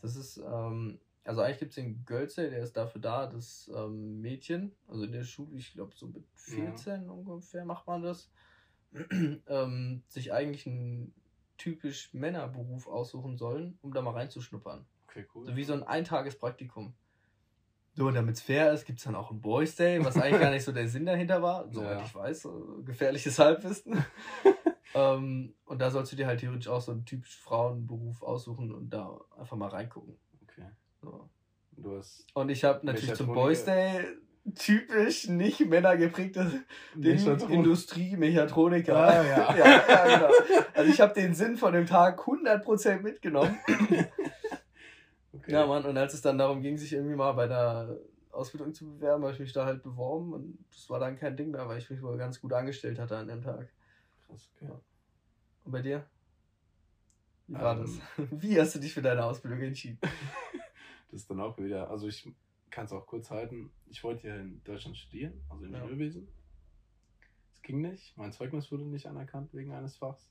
Das 0.00 0.16
ist, 0.16 0.38
ähm, 0.38 0.98
also 1.26 1.40
eigentlich 1.42 1.58
gibt 1.58 1.70
es 1.70 1.76
den 1.76 2.04
Girls 2.04 2.34
Day, 2.34 2.50
der 2.50 2.62
ist 2.62 2.76
dafür 2.76 3.00
da, 3.00 3.26
dass 3.26 3.70
ähm, 3.74 4.20
Mädchen, 4.20 4.72
also 4.86 5.04
in 5.04 5.12
der 5.12 5.24
Schule, 5.24 5.56
ich 5.56 5.72
glaube 5.72 5.92
so 5.94 6.06
mit 6.06 6.24
14 6.34 7.08
ungefähr 7.10 7.64
macht 7.64 7.86
man 7.86 8.02
das, 8.02 8.30
ähm, 9.48 10.02
sich 10.08 10.32
eigentlich 10.32 10.66
einen 10.66 11.12
typisch 11.56 12.12
Männerberuf 12.14 12.86
aussuchen 12.86 13.36
sollen, 13.36 13.78
um 13.82 13.92
da 13.92 14.02
mal 14.02 14.12
reinzuschnuppern. 14.12 14.86
Okay, 15.08 15.26
cool. 15.34 15.46
So 15.46 15.56
wie 15.56 15.64
so 15.64 15.72
ein 15.72 15.82
Eintagespraktikum. 15.82 16.94
So, 17.94 18.10
damit 18.10 18.36
es 18.36 18.42
fair 18.42 18.72
ist, 18.72 18.84
gibt 18.84 18.98
es 18.98 19.06
dann 19.06 19.14
auch 19.14 19.30
einen 19.30 19.40
Boys 19.40 19.74
Day, 19.74 20.04
was 20.04 20.18
eigentlich 20.18 20.40
gar 20.40 20.50
nicht 20.50 20.64
so 20.64 20.72
der 20.72 20.86
Sinn 20.86 21.06
dahinter 21.06 21.40
war, 21.40 21.66
soweit 21.72 21.98
Ja. 21.98 22.04
ich 22.04 22.14
weiß, 22.14 22.44
äh, 22.44 22.82
gefährliches 22.84 23.38
Halbwissen. 23.38 24.04
ähm, 24.94 25.54
und 25.64 25.78
da 25.78 25.90
sollst 25.90 26.12
du 26.12 26.16
dir 26.16 26.26
halt 26.26 26.40
theoretisch 26.40 26.68
auch 26.68 26.82
so 26.82 26.92
einen 26.92 27.06
typisch 27.06 27.38
Frauenberuf 27.38 28.22
aussuchen 28.22 28.70
und 28.70 28.90
da 28.90 29.18
einfach 29.38 29.56
mal 29.56 29.70
reingucken. 29.70 30.18
So. 31.06 31.28
Du 31.76 31.96
hast 31.96 32.26
Und 32.34 32.48
ich 32.50 32.64
habe 32.64 32.84
natürlich 32.84 33.14
zum. 33.14 33.32
Boys 33.32 33.64
Day 33.64 34.04
typisch 34.54 35.28
nicht 35.28 35.60
männergeprägtes 35.60 36.52
Ding, 36.94 37.16
Mechatronik- 37.18 37.50
Industrie, 37.50 38.16
Mechatroniker. 38.16 38.96
Ah, 38.96 39.24
ja. 39.24 39.56
ja, 39.56 39.88
ja 39.88 40.16
genau. 40.16 40.30
Also 40.74 40.90
ich 40.90 41.00
habe 41.00 41.14
den 41.14 41.34
Sinn 41.34 41.56
von 41.56 41.72
dem 41.72 41.86
Tag 41.86 42.20
100% 42.20 43.02
mitgenommen. 43.02 43.58
Okay. 45.32 45.52
Ja, 45.52 45.66
Mann, 45.66 45.84
und 45.84 45.96
als 45.96 46.14
es 46.14 46.22
dann 46.22 46.38
darum 46.38 46.62
ging, 46.62 46.78
sich 46.78 46.92
irgendwie 46.92 47.14
mal 47.16 47.32
bei 47.32 47.46
der 47.46 47.98
Ausbildung 48.30 48.72
zu 48.74 48.86
bewerben, 48.94 49.22
habe 49.24 49.32
ich 49.32 49.40
mich 49.40 49.52
da 49.52 49.64
halt 49.66 49.82
beworben 49.82 50.32
und 50.32 50.58
das 50.72 50.88
war 50.90 50.98
dann 51.00 51.16
kein 51.18 51.36
Ding 51.36 51.50
mehr, 51.50 51.68
weil 51.68 51.78
ich 51.78 51.90
mich 51.90 52.02
wohl 52.02 52.16
ganz 52.16 52.40
gut 52.40 52.52
angestellt 52.52 52.98
hatte 52.98 53.16
an 53.16 53.28
dem 53.28 53.42
Tag. 53.42 53.68
Krass, 54.26 54.50
okay. 54.56 54.66
Ja. 54.70 54.80
Und 55.64 55.72
bei 55.72 55.82
dir? 55.82 56.04
Wie 57.48 57.54
war 57.54 57.76
Ähm. 57.76 57.82
das? 58.16 58.26
Wie 58.42 58.60
hast 58.60 58.74
du 58.74 58.78
dich 58.78 58.94
für 58.94 59.02
deine 59.02 59.24
Ausbildung 59.24 59.60
entschieden? 59.60 59.98
Das 61.10 61.20
ist 61.22 61.30
dann 61.30 61.40
auch 61.40 61.56
wieder, 61.58 61.90
also 61.90 62.08
ich 62.08 62.28
kann 62.70 62.86
es 62.86 62.92
auch 62.92 63.06
kurz 63.06 63.30
halten. 63.30 63.70
Ich 63.86 64.02
wollte 64.04 64.28
ja 64.28 64.36
in 64.36 64.62
Deutschland 64.64 64.96
studieren, 64.96 65.40
also 65.48 65.64
Ja. 65.66 65.78
Ingenieurwesen. 65.78 66.28
Es 67.52 67.62
ging 67.62 67.80
nicht. 67.80 68.16
Mein 68.16 68.32
Zeugnis 68.32 68.70
wurde 68.70 68.84
nicht 68.84 69.06
anerkannt 69.06 69.52
wegen 69.54 69.72
eines 69.72 69.96
Fachs. 69.96 70.30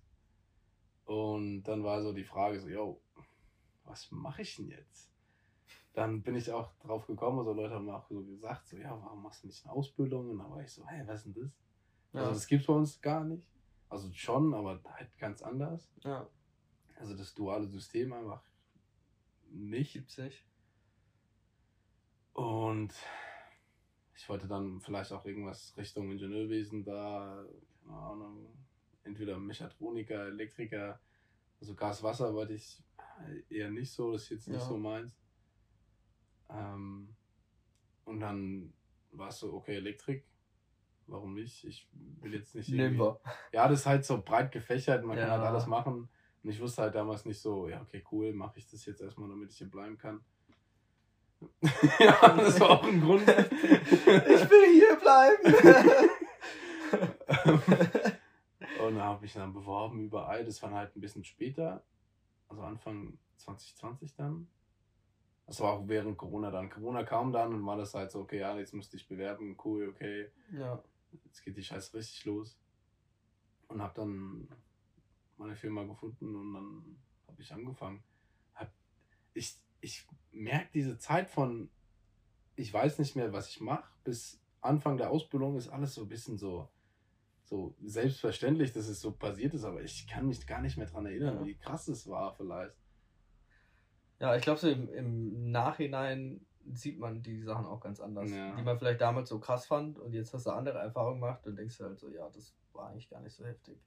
Und 1.05 1.63
dann 1.63 1.83
war 1.83 2.01
so 2.01 2.13
die 2.13 2.23
Frage 2.23 2.59
so, 2.59 2.67
yo, 2.67 2.99
was 3.83 4.09
mache 4.11 4.41
ich 4.41 4.55
denn 4.55 4.69
jetzt? 4.69 5.11
Dann 5.93 6.23
bin 6.23 6.35
ich 6.35 6.51
auch 6.51 6.73
drauf 6.79 7.05
gekommen, 7.07 7.39
also 7.39 7.53
Leute 7.53 7.75
haben 7.75 7.89
auch 7.89 8.05
so 8.09 8.21
gesagt, 8.23 8.67
so, 8.67 8.77
ja, 8.77 8.89
warum 9.01 9.23
machst 9.23 9.43
du 9.43 9.47
nicht 9.47 9.63
eine 9.63 9.73
Ausbildung? 9.73 10.29
Und 10.29 10.39
dann 10.39 10.49
war 10.51 10.61
ich 10.61 10.71
so, 10.73 10.85
hey, 10.87 11.07
was 11.07 11.25
ist 11.25 11.35
denn 11.35 11.43
das? 11.43 11.51
Also 12.21 12.33
das 12.33 12.47
gibt's 12.47 12.67
bei 12.67 12.73
uns 12.73 12.99
gar 13.01 13.23
nicht. 13.23 13.47
Also 13.87 14.11
schon, 14.11 14.53
aber 14.53 14.81
halt 14.83 15.17
ganz 15.17 15.41
anders. 15.41 15.89
ja, 16.03 16.27
Also 16.95 17.15
das 17.15 17.33
duale 17.33 17.67
System 17.67 18.11
einfach 18.13 18.43
nicht. 19.51 19.93
gibt's 19.93 20.17
nicht. 20.17 20.43
Und 22.35 22.93
ich 24.13 24.27
wollte 24.27 24.45
dann 24.45 24.81
vielleicht 24.81 25.13
auch 25.13 25.25
irgendwas 25.25 25.73
Richtung 25.77 26.11
Ingenieurwesen 26.11 26.83
da, 26.83 27.45
keine 27.81 27.95
Ahnung, 27.97 28.57
entweder 29.03 29.39
Mechatroniker, 29.39 30.27
Elektriker, 30.27 30.99
also 31.61 31.75
Gas, 31.75 32.03
Wasser 32.03 32.33
wollte 32.33 32.53
ich 32.53 32.83
eher 33.47 33.71
nicht 33.71 33.93
so, 33.93 34.11
das 34.11 34.23
ist 34.23 34.29
jetzt 34.31 34.47
nicht 34.49 34.59
Ja. 34.59 34.67
so 34.67 34.77
meins. 34.77 35.17
Ähm, 36.49 37.15
und 38.03 38.19
dann 38.19 38.73
war 39.11 39.29
es 39.29 39.39
so, 39.39 39.53
okay, 39.53 39.77
Elektrik, 39.77 40.27
warum 41.07 41.35
nicht? 41.35 41.63
Ich 41.63 41.87
will 42.19 42.33
jetzt 42.33 42.53
nicht 42.53 42.67
Nehmen 42.67 42.97
wir. 42.99 43.21
ja, 43.53 43.69
das 43.69 43.79
ist 43.79 43.85
halt 43.85 44.03
so 44.03 44.21
breit 44.21 44.51
gefächert, 44.51 45.05
man 45.05 45.15
kann 45.17 45.29
Ja. 45.29 45.37
halt 45.37 45.43
alles 45.43 45.67
machen. 45.67 46.09
Und 46.43 46.49
ich 46.49 46.59
wusste 46.59 46.81
halt 46.81 46.95
damals 46.95 47.23
nicht 47.23 47.39
so, 47.39 47.69
ja, 47.69 47.81
okay, 47.81 48.03
cool, 48.11 48.33
mache 48.33 48.59
ich 48.59 48.67
das 48.69 48.85
jetzt 48.85 48.99
erstmal, 48.99 49.29
damit 49.29 49.51
ich 49.51 49.57
hier 49.57 49.71
bleiben 49.71 49.97
kann. 49.97 50.25
ja, 51.99 52.35
das 52.35 52.59
war 52.59 52.69
auch 52.71 52.83
ein 52.83 53.01
Grund. 53.01 53.23
Ich 53.23 54.49
will 54.49 54.73
hier 54.73 54.95
bleiben. 54.95 55.43
Und 58.85 58.95
da 58.95 59.03
habe 59.03 59.25
ich 59.25 59.33
dann 59.33 59.53
beworben 59.53 59.99
überall. 59.99 60.45
Das 60.45 60.61
war 60.61 60.69
dann 60.69 60.79
halt 60.79 60.95
ein 60.95 61.01
bisschen 61.01 61.23
später, 61.23 61.83
also 62.47 62.61
Anfang 62.61 63.17
2020 63.37 64.15
dann. 64.15 64.47
Das 65.47 65.59
war 65.59 65.73
auch 65.73 65.87
während 65.87 66.17
Corona 66.17 66.49
dann. 66.51 66.69
Corona 66.69 67.03
kam 67.03 67.31
dann 67.31 67.53
und 67.53 67.65
war 67.65 67.77
das 67.77 67.93
halt 67.93 68.11
so, 68.11 68.21
okay, 68.21 68.39
ja, 68.39 68.57
jetzt 68.57 68.73
müsste 68.73 68.97
ich 68.97 69.07
bewerben, 69.07 69.55
cool, 69.63 69.89
okay. 69.89 70.31
ja. 70.51 70.81
jetzt 71.23 71.43
geht 71.43 71.55
die 71.55 71.63
Scheiße 71.63 71.95
richtig 71.95 72.25
los. 72.25 72.57
Und 73.67 73.81
habe 73.81 73.93
dann 73.95 74.47
meine 75.37 75.55
Firma 75.55 75.83
gefunden 75.83 76.35
und 76.35 76.53
dann 76.53 76.97
habe 77.27 77.41
ich 77.41 77.51
angefangen. 77.53 78.03
Hab, 78.55 78.71
ich 79.33 79.55
ich 79.85 80.07
merke 80.31 80.69
diese 80.73 80.97
Zeit 80.97 81.29
von, 81.29 81.69
ich 82.55 82.73
weiß 82.73 82.97
nicht 82.99 83.15
mehr, 83.15 83.31
was 83.33 83.49
ich 83.49 83.61
mache, 83.61 83.87
bis 84.03 84.41
Anfang 84.61 84.97
der 84.97 85.11
Ausbildung 85.11 85.55
ist 85.57 85.69
alles 85.69 85.93
so 85.93 86.01
ein 86.01 86.07
bisschen 86.07 86.37
so, 86.37 86.67
so 87.43 87.75
selbstverständlich, 87.83 88.73
dass 88.73 88.87
es 88.87 88.99
so 88.99 89.11
passiert 89.11 89.53
ist, 89.53 89.63
aber 89.63 89.83
ich 89.83 90.07
kann 90.07 90.27
mich 90.27 90.45
gar 90.47 90.61
nicht 90.61 90.77
mehr 90.77 90.87
daran 90.87 91.05
erinnern, 91.05 91.37
Ja. 91.39 91.45
wie 91.45 91.55
krass 91.55 91.87
es 91.87 92.07
war 92.09 92.33
vielleicht. 92.33 92.75
Ja, 94.19 94.35
ich 94.35 94.41
glaube, 94.41 94.59
so 94.59 94.69
im, 94.69 94.89
im 94.91 95.51
Nachhinein 95.51 96.43
sieht 96.73 96.97
man 96.97 97.21
die 97.21 97.41
Sachen 97.43 97.65
auch 97.67 97.79
ganz 97.79 97.99
anders. 97.99 98.31
Ja. 98.31 98.55
Die 98.55 98.63
man 98.63 98.79
vielleicht 98.79 99.01
damals 99.01 99.29
so 99.29 99.39
krass 99.39 99.67
fand 99.67 99.99
und 99.99 100.13
jetzt 100.13 100.33
hast 100.33 100.47
du 100.47 100.51
andere 100.51 100.79
Erfahrungen 100.79 101.21
gemacht 101.21 101.45
und 101.45 101.57
denkst 101.57 101.79
halt 101.79 101.99
so, 101.99 102.09
ja, 102.09 102.27
das 102.31 102.55
war 102.73 102.89
eigentlich 102.89 103.07
gar 103.09 103.21
nicht 103.21 103.35
so 103.35 103.45
heftig. 103.45 103.77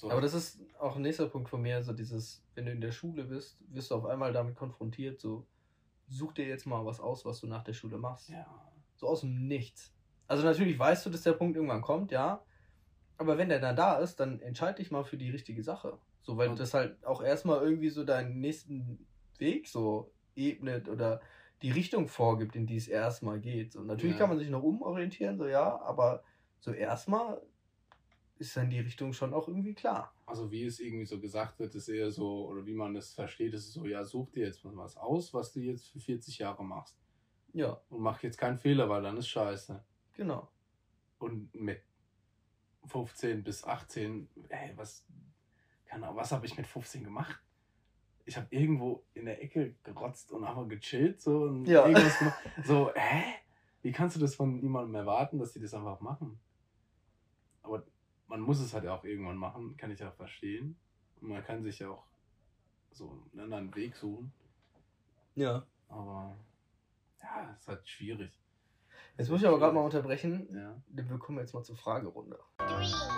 So, 0.00 0.10
Aber 0.10 0.22
das 0.22 0.32
ist 0.32 0.58
auch 0.78 0.96
ein 0.96 1.02
nächster 1.02 1.28
Punkt 1.28 1.50
von 1.50 1.60
mir, 1.60 1.82
so 1.82 1.92
dieses, 1.92 2.42
wenn 2.54 2.64
du 2.64 2.72
in 2.72 2.80
der 2.80 2.90
Schule 2.90 3.24
bist, 3.24 3.58
wirst 3.68 3.90
du 3.90 3.96
auf 3.96 4.06
einmal 4.06 4.32
damit 4.32 4.56
konfrontiert, 4.56 5.20
so, 5.20 5.46
such 6.08 6.32
dir 6.32 6.46
jetzt 6.46 6.64
mal 6.66 6.86
was 6.86 7.00
aus, 7.00 7.26
was 7.26 7.38
du 7.40 7.46
nach 7.46 7.62
der 7.64 7.74
Schule 7.74 7.98
machst. 7.98 8.30
ja, 8.30 8.46
So 8.96 9.08
aus 9.08 9.20
dem 9.20 9.46
Nichts. 9.46 9.94
Also 10.26 10.42
natürlich 10.42 10.78
weißt 10.78 11.04
du, 11.04 11.10
dass 11.10 11.20
der 11.20 11.34
Punkt 11.34 11.54
irgendwann 11.54 11.82
kommt, 11.82 12.12
ja. 12.12 12.42
Aber 13.18 13.36
wenn 13.36 13.50
der 13.50 13.60
dann 13.60 13.76
da 13.76 13.98
ist, 13.98 14.20
dann 14.20 14.40
entscheid 14.40 14.78
dich 14.78 14.90
mal 14.90 15.04
für 15.04 15.18
die 15.18 15.28
richtige 15.28 15.62
Sache. 15.62 15.98
So, 16.22 16.38
weil 16.38 16.48
Und- 16.48 16.58
das 16.60 16.72
halt 16.72 17.04
auch 17.04 17.22
erstmal 17.22 17.60
irgendwie 17.62 17.90
so 17.90 18.02
deinen 18.02 18.40
nächsten 18.40 19.06
Weg 19.36 19.68
so 19.68 20.14
ebnet 20.34 20.88
oder 20.88 21.20
die 21.60 21.72
Richtung 21.72 22.08
vorgibt, 22.08 22.56
in 22.56 22.66
die 22.66 22.76
es 22.76 22.88
erstmal 22.88 23.38
geht. 23.38 23.74
So, 23.74 23.82
natürlich 23.82 24.14
Ja. 24.14 24.20
kann 24.20 24.30
man 24.30 24.38
sich 24.38 24.48
noch 24.48 24.62
umorientieren, 24.62 25.36
so 25.36 25.46
ja, 25.46 25.78
aber 25.82 26.24
so 26.58 26.72
erstmal 26.72 27.42
ist 28.40 28.56
dann 28.56 28.70
die 28.70 28.80
Richtung 28.80 29.12
schon 29.12 29.34
auch 29.34 29.46
irgendwie 29.48 29.74
klar. 29.74 30.12
Also 30.26 30.50
wie 30.50 30.64
es 30.64 30.80
irgendwie 30.80 31.04
so 31.06 31.20
gesagt 31.20 31.58
wird, 31.58 31.74
ist 31.74 31.88
eher 31.88 32.10
so, 32.10 32.46
oder 32.48 32.64
wie 32.66 32.74
man 32.74 32.94
das 32.94 33.12
versteht, 33.12 33.52
ist 33.54 33.66
es 33.68 33.74
so, 33.74 33.84
ja, 33.86 34.02
such 34.04 34.30
dir 34.32 34.46
jetzt 34.46 34.64
mal 34.64 34.76
was 34.76 34.96
aus, 34.96 35.32
was 35.34 35.52
du 35.52 35.60
jetzt 35.60 35.88
für 35.88 36.00
40 36.00 36.38
Jahre 36.38 36.64
machst. 36.64 36.98
Ja, 37.52 37.80
Und 37.90 38.00
mach 38.00 38.22
jetzt 38.22 38.38
keinen 38.38 38.58
Fehler, 38.58 38.88
weil 38.88 39.02
dann 39.02 39.16
ist 39.16 39.28
scheiße. 39.28 39.84
genau. 40.14 40.50
Und 41.18 41.54
mit 41.54 41.82
15 42.86 43.44
bis 43.44 43.62
18, 43.64 44.26
ey, 44.48 44.72
was, 44.76 45.04
keine 45.84 46.06
Ahnung, 46.06 46.16
was 46.16 46.32
habe 46.32 46.46
ich 46.46 46.56
mit 46.56 46.66
15 46.66 47.04
gemacht? 47.04 47.38
Ich 48.24 48.36
habe 48.38 48.46
irgendwo 48.50 49.04
in 49.12 49.26
der 49.26 49.42
Ecke 49.42 49.74
gerotzt 49.82 50.32
und 50.32 50.44
einfach 50.44 50.66
gechillt 50.66 51.20
so 51.20 51.42
und 51.42 51.66
Ja. 51.66 51.84
irgendwas 51.86 52.18
gemacht. 52.18 52.38
So, 52.64 52.90
hä? 52.94 53.22
Wie 53.82 53.92
kannst 53.92 54.16
du 54.16 54.20
das 54.20 54.34
von 54.34 54.60
niemandem 54.60 54.94
erwarten, 54.94 55.38
dass 55.38 55.52
die 55.52 55.60
das 55.60 55.74
einfach 55.74 56.00
machen? 56.00 56.38
Aber 57.62 57.84
man 58.30 58.40
muss 58.40 58.60
es 58.60 58.72
halt 58.72 58.86
auch 58.86 59.02
irgendwann 59.02 59.36
machen, 59.36 59.76
kann 59.76 59.90
ich 59.90 60.02
auch 60.04 60.14
verstehen. 60.14 60.76
Und 61.20 61.30
man 61.30 61.44
kann 61.44 61.64
sich 61.64 61.80
ja 61.80 61.90
auch 61.90 62.04
so 62.92 63.10
einen 63.32 63.42
anderen 63.42 63.74
Weg 63.74 63.96
suchen. 63.96 64.32
Ja. 65.34 65.66
Aber 65.88 66.36
ja, 67.20 67.50
es 67.52 67.62
ist 67.62 67.68
halt 67.68 67.88
schwierig. 67.88 68.30
Jetzt 69.18 69.30
muss 69.30 69.40
ich 69.40 69.48
aber 69.48 69.58
gerade 69.58 69.74
mal 69.74 69.80
unterbrechen. 69.80 70.48
Ja. 70.54 70.80
Wir 70.86 71.18
kommen 71.18 71.38
jetzt 71.38 71.52
mal 71.54 71.64
zur 71.64 71.76
Fragerunde. 71.76 72.38
Three, 72.58 72.86
two. 72.86 73.10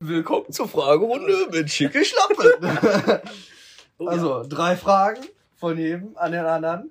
Willkommen 0.00 0.52
zur 0.52 0.68
Fragerunde 0.68 1.48
mit 1.50 1.70
schicke 1.70 2.04
Schlappe. 2.04 3.22
Oh, 3.98 4.06
also, 4.08 4.42
drei 4.48 4.74
Fragen 4.74 5.22
von 5.54 5.78
jedem 5.78 6.16
an 6.16 6.32
den 6.32 6.44
anderen. 6.44 6.90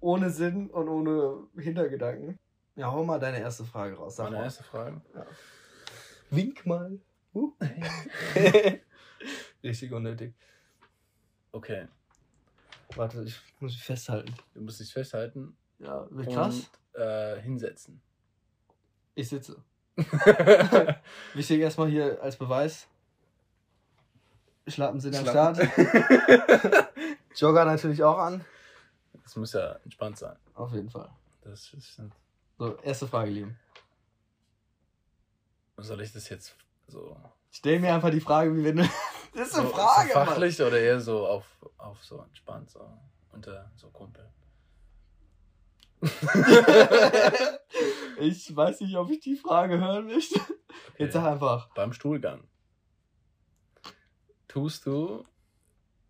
Ohne 0.00 0.30
Sinn 0.30 0.70
und 0.70 0.88
ohne 0.88 1.46
Hintergedanken. 1.56 2.36
Ja, 2.76 2.90
hau 2.90 3.04
mal 3.04 3.18
deine 3.18 3.40
erste 3.40 3.64
Frage 3.64 3.96
raus. 3.96 4.16
Sag 4.16 4.24
Meine 4.26 4.36
mal. 4.38 4.44
erste 4.44 4.62
Frage. 4.62 5.00
Wink 6.30 6.64
mal. 6.66 6.98
Uh. 7.34 7.52
Richtig 9.62 9.92
unnötig. 9.92 10.34
Okay, 11.52 11.88
Warte, 12.96 13.22
ich 13.22 13.40
muss 13.60 13.72
mich 13.72 13.82
festhalten. 13.84 14.34
du 14.54 14.62
musst 14.62 14.80
dich 14.80 14.92
festhalten 14.92 15.56
Ja, 15.78 16.06
wie 16.10 16.26
krass. 16.26 16.70
und 16.94 17.00
äh, 17.00 17.40
hinsetzen. 17.40 18.00
Ich 19.14 19.28
sitze. 19.28 19.62
Wichtig 21.34 21.60
erstmal 21.60 21.88
hier 21.88 22.20
als 22.22 22.36
Beweis. 22.36 22.88
Schlappen 24.66 25.00
sind 25.00 25.16
am 25.16 25.26
Start. 25.26 25.58
Jogger 27.36 27.64
natürlich 27.64 28.02
auch 28.02 28.18
an. 28.18 28.44
Das 29.22 29.36
muss 29.36 29.52
ja 29.52 29.72
entspannt 29.84 30.18
sein. 30.18 30.36
Auf 30.54 30.72
jeden 30.72 30.90
Fall. 30.90 31.10
Das 31.42 31.72
ist, 31.74 32.00
So, 32.60 32.76
erste 32.82 33.08
Frage, 33.08 33.30
Liam. 33.30 33.56
soll 35.78 36.02
ich 36.02 36.12
das 36.12 36.28
jetzt 36.28 36.54
so, 36.88 37.16
Stell 37.50 37.80
mir 37.80 37.94
einfach 37.94 38.10
die 38.10 38.20
Frage, 38.20 38.54
wie 38.54 38.64
wenn 38.64 38.76
du. 38.76 38.84
Das 39.32 39.48
ist 39.48 39.54
eine 39.54 39.68
so, 39.68 39.72
Frage. 39.72 40.08
so 40.08 40.12
fachlich 40.12 40.60
oder 40.60 40.78
eher 40.78 41.00
so 41.00 41.26
auf, 41.26 41.46
auf 41.78 42.04
so 42.04 42.20
entspannt, 42.20 42.68
so 42.68 42.86
unter 43.32 43.70
so 43.76 43.88
Kumpel? 43.88 44.28
Mann. 46.00 46.10
ich 48.18 48.54
weiß 48.54 48.82
nicht, 48.82 48.94
ob 48.94 49.08
ich 49.08 49.20
die 49.20 49.36
Frage 49.36 49.78
hören 49.78 50.08
möchte. 50.08 50.38
Jetzt 50.98 51.14
sag 51.14 51.24
einfach. 51.24 51.70
Beim 51.74 51.94
Stuhlgang. 51.94 52.46
Tust 54.48 54.84
du 54.84 55.24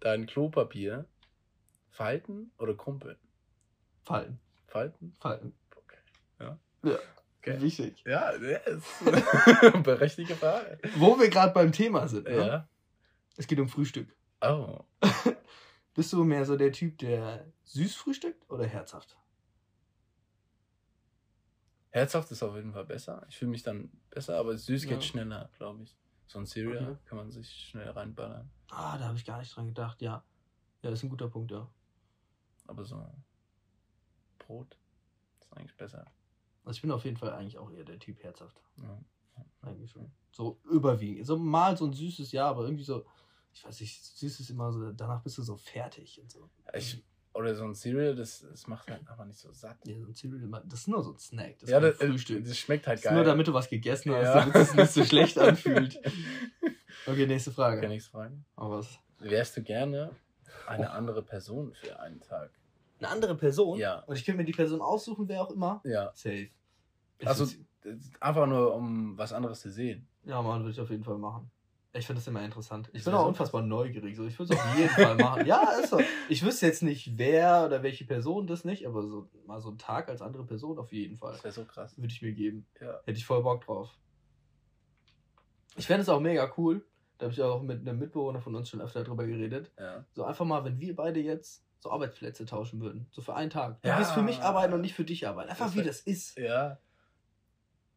dein 0.00 0.26
Klopapier 0.26 1.06
falten 1.90 2.50
oder 2.58 2.74
kumpeln? 2.74 3.18
Falten. 4.02 4.40
Falten? 4.66 5.14
Falten. 5.20 5.59
Ja. 6.40 6.58
Ja. 6.82 6.98
Okay. 7.38 7.60
Wichtig. 7.62 8.02
Ja, 8.06 8.26
eine 8.30 8.60
berechtigte 9.82 10.36
Frage. 10.36 10.78
Wo 10.96 11.18
wir 11.18 11.30
gerade 11.30 11.52
beim 11.54 11.72
Thema 11.72 12.06
sind. 12.08 12.24
Ne? 12.24 12.36
Ja. 12.46 12.68
Es 13.36 13.46
geht 13.46 13.58
um 13.60 13.68
Frühstück. 13.68 14.14
Oh. 14.42 14.80
Bist 15.94 16.12
du 16.12 16.22
mehr 16.24 16.44
so 16.44 16.56
der 16.56 16.72
Typ, 16.72 16.98
der 16.98 17.46
süß 17.64 17.94
frühstückt 17.96 18.48
oder 18.50 18.66
herzhaft? 18.66 19.16
Herzhaft 21.90 22.30
ist 22.30 22.42
auf 22.42 22.54
jeden 22.54 22.72
Fall 22.72 22.84
besser. 22.84 23.24
Ich 23.28 23.36
fühle 23.38 23.50
mich 23.50 23.62
dann 23.62 23.90
besser, 24.10 24.36
aber 24.38 24.56
süß 24.56 24.84
Ja. 24.84 24.90
geht 24.90 25.04
schneller, 25.04 25.50
glaube 25.56 25.82
ich. 25.82 25.96
So 26.26 26.38
ein 26.38 26.46
Cereal 26.46 26.76
Okay. 26.92 26.98
kann 27.06 27.18
man 27.18 27.30
sich 27.32 27.50
schnell 27.50 27.88
reinballern. 27.90 28.48
Ah, 28.70 28.96
da 28.98 29.06
habe 29.06 29.16
ich 29.16 29.24
gar 29.24 29.38
nicht 29.38 29.54
dran 29.54 29.66
gedacht. 29.66 30.00
Ja. 30.00 30.22
Ja, 30.82 30.90
das 30.90 31.00
ist 31.00 31.02
ein 31.04 31.08
guter 31.10 31.28
Punkt, 31.28 31.50
ja. 31.50 31.68
Aber 32.68 32.84
so 32.84 33.04
Brot 34.38 34.78
ist 35.40 35.52
eigentlich 35.52 35.76
besser. 35.76 36.04
Also 36.70 36.78
ich 36.78 36.82
bin 36.82 36.92
auf 36.92 37.04
jeden 37.04 37.16
Fall 37.16 37.32
eigentlich 37.32 37.58
auch 37.58 37.72
eher 37.72 37.82
der 37.82 37.98
Typ 37.98 38.22
herzhaft. 38.22 38.62
Ja. 38.80 38.96
Eigentlich 39.62 39.90
schon. 39.90 40.08
So 40.30 40.60
überwiegend. 40.70 41.26
So 41.26 41.36
mal 41.36 41.76
so 41.76 41.84
ein 41.84 41.92
süßes 41.92 42.30
Ja, 42.30 42.48
aber 42.48 42.62
irgendwie 42.62 42.84
so, 42.84 43.04
ich 43.52 43.64
weiß 43.64 43.80
nicht, 43.80 44.04
süß 44.04 44.38
ist 44.38 44.50
immer 44.50 44.70
so, 44.72 44.92
danach 44.92 45.20
bist 45.20 45.36
du 45.38 45.42
so 45.42 45.56
fertig 45.56 46.20
und 46.22 46.30
so. 46.30 46.48
Ich, 46.72 47.02
oder 47.34 47.56
so 47.56 47.64
ein 47.64 47.74
Cereal, 47.74 48.14
das, 48.14 48.46
das 48.48 48.68
macht 48.68 48.88
halt 48.88 49.00
einfach 49.08 49.24
nicht 49.24 49.40
so 49.40 49.50
satt. 49.52 49.78
Ja, 49.84 49.98
so 49.98 50.06
ein 50.06 50.14
Cereal, 50.14 50.62
das 50.64 50.78
ist 50.82 50.86
nur 50.86 51.02
so 51.02 51.10
ein 51.10 51.18
Snack. 51.18 51.58
Das 51.58 51.70
ja, 51.70 51.78
ist 51.78 51.82
das, 51.88 51.98
kein 51.98 52.10
Frühstück. 52.10 52.44
das 52.44 52.56
schmeckt 52.56 52.86
halt 52.86 52.98
Das 52.98 53.00
ist 53.00 53.08
geil. 53.08 53.14
nur 53.16 53.24
damit 53.24 53.48
du 53.48 53.52
was 53.52 53.68
gegessen 53.68 54.12
hast, 54.14 54.22
Ja. 54.22 54.38
damit 54.38 54.54
es 54.54 54.72
nicht 54.72 54.92
so 54.92 55.04
schlecht 55.04 55.38
anfühlt. 55.40 56.00
Okay, 57.04 57.26
nächste 57.26 57.50
Frage. 57.50 57.78
Okay, 57.78 57.88
nächste 57.88 58.12
Frage. 58.12 58.38
Aber 58.54 58.78
was? 58.78 58.96
Wärst 59.18 59.56
du 59.56 59.62
gerne 59.64 60.14
eine 60.68 60.88
andere 60.92 61.24
Person 61.24 61.74
für 61.74 61.98
einen 61.98 62.20
Tag? 62.20 62.52
Eine 63.00 63.08
andere 63.08 63.34
Person? 63.34 63.76
Ja. 63.76 64.04
Und 64.04 64.14
ich 64.14 64.24
könnte 64.24 64.38
mir 64.38 64.44
die 64.44 64.52
Person 64.52 64.80
aussuchen, 64.80 65.26
wer 65.26 65.42
auch 65.42 65.50
immer? 65.50 65.80
Ja. 65.84 66.12
Safe. 66.14 66.48
Also 67.26 67.44
ist 67.44 67.58
einfach 68.20 68.46
nur, 68.46 68.74
um 68.74 69.16
was 69.16 69.32
anderes 69.32 69.60
zu 69.60 69.70
sehen. 69.70 70.06
ja, 70.24 70.40
Mann, 70.42 70.60
würde 70.60 70.72
ich 70.72 70.80
auf 70.80 70.90
jeden 70.90 71.04
Fall 71.04 71.18
machen. 71.18 71.50
Ich 71.92 72.06
finde 72.06 72.20
das 72.20 72.28
immer 72.28 72.44
interessant. 72.44 72.88
Ich 72.92 73.02
bin 73.04 73.12
auch 73.14 73.26
unfassbar 73.26 73.62
neugierig. 73.62 74.16
So. 74.16 74.24
Ich 74.24 74.38
würde 74.38 74.54
es 74.54 74.60
auf 74.60 74.76
jeden 74.78 74.90
Fall 74.90 75.16
machen. 75.16 75.44
Ja, 75.44 75.72
ist 75.72 75.90
so. 75.90 75.98
Ich 76.28 76.44
wüsste 76.44 76.66
jetzt 76.66 76.84
nicht, 76.84 77.18
wer 77.18 77.64
oder 77.66 77.82
welche 77.82 78.04
Person 78.04 78.46
das 78.46 78.64
nicht, 78.64 78.86
aber 78.86 79.02
so 79.02 79.28
mal 79.44 79.60
so 79.60 79.70
einen 79.70 79.78
Tag 79.78 80.08
als 80.08 80.22
andere 80.22 80.44
Person 80.44 80.78
auf 80.78 80.92
jeden 80.92 81.16
Fall. 81.16 81.32
Das 81.32 81.42
wäre 81.42 81.52
so 81.52 81.64
krass. 81.64 81.96
Würde 81.98 82.12
ich 82.12 82.22
mir 82.22 82.32
geben. 82.32 82.64
Ja. 82.80 83.00
Hätte 83.04 83.18
ich 83.18 83.26
voll 83.26 83.42
Bock 83.42 83.64
drauf. 83.64 83.90
Ich 85.76 85.86
fände 85.86 86.02
es 86.02 86.08
auch 86.08 86.20
mega 86.20 86.52
cool. 86.56 86.84
Da 87.18 87.24
habe 87.24 87.32
ich 87.32 87.42
auch 87.42 87.60
mit 87.62 87.80
einem 87.80 87.98
Mitbewohner 87.98 88.40
von 88.40 88.54
uns 88.54 88.68
schon 88.68 88.80
öfter 88.80 89.02
drüber 89.04 89.26
geredet. 89.26 89.72
Ja. 89.78 90.04
So 90.12 90.24
einfach 90.24 90.44
mal, 90.44 90.64
wenn 90.64 90.78
wir 90.78 90.94
beide 90.94 91.20
jetzt 91.20 91.64
so 91.80 91.90
Arbeitsplätze 91.90 92.44
tauschen 92.46 92.80
würden. 92.80 93.08
So 93.10 93.20
für 93.22 93.34
einen 93.34 93.50
Tag. 93.50 93.80
Du 93.82 93.88
Ja. 93.88 93.98
wirst 93.98 94.12
für 94.12 94.22
mich 94.22 94.40
arbeiten 94.42 94.74
und 94.74 94.80
nicht 94.82 94.94
für 94.94 95.04
dich 95.04 95.26
arbeiten. 95.26 95.50
Einfach 95.50 95.66
Das 95.66 95.74
wie 95.74 95.82
das 95.82 96.00
ist. 96.02 96.38
Ja. 96.38 96.78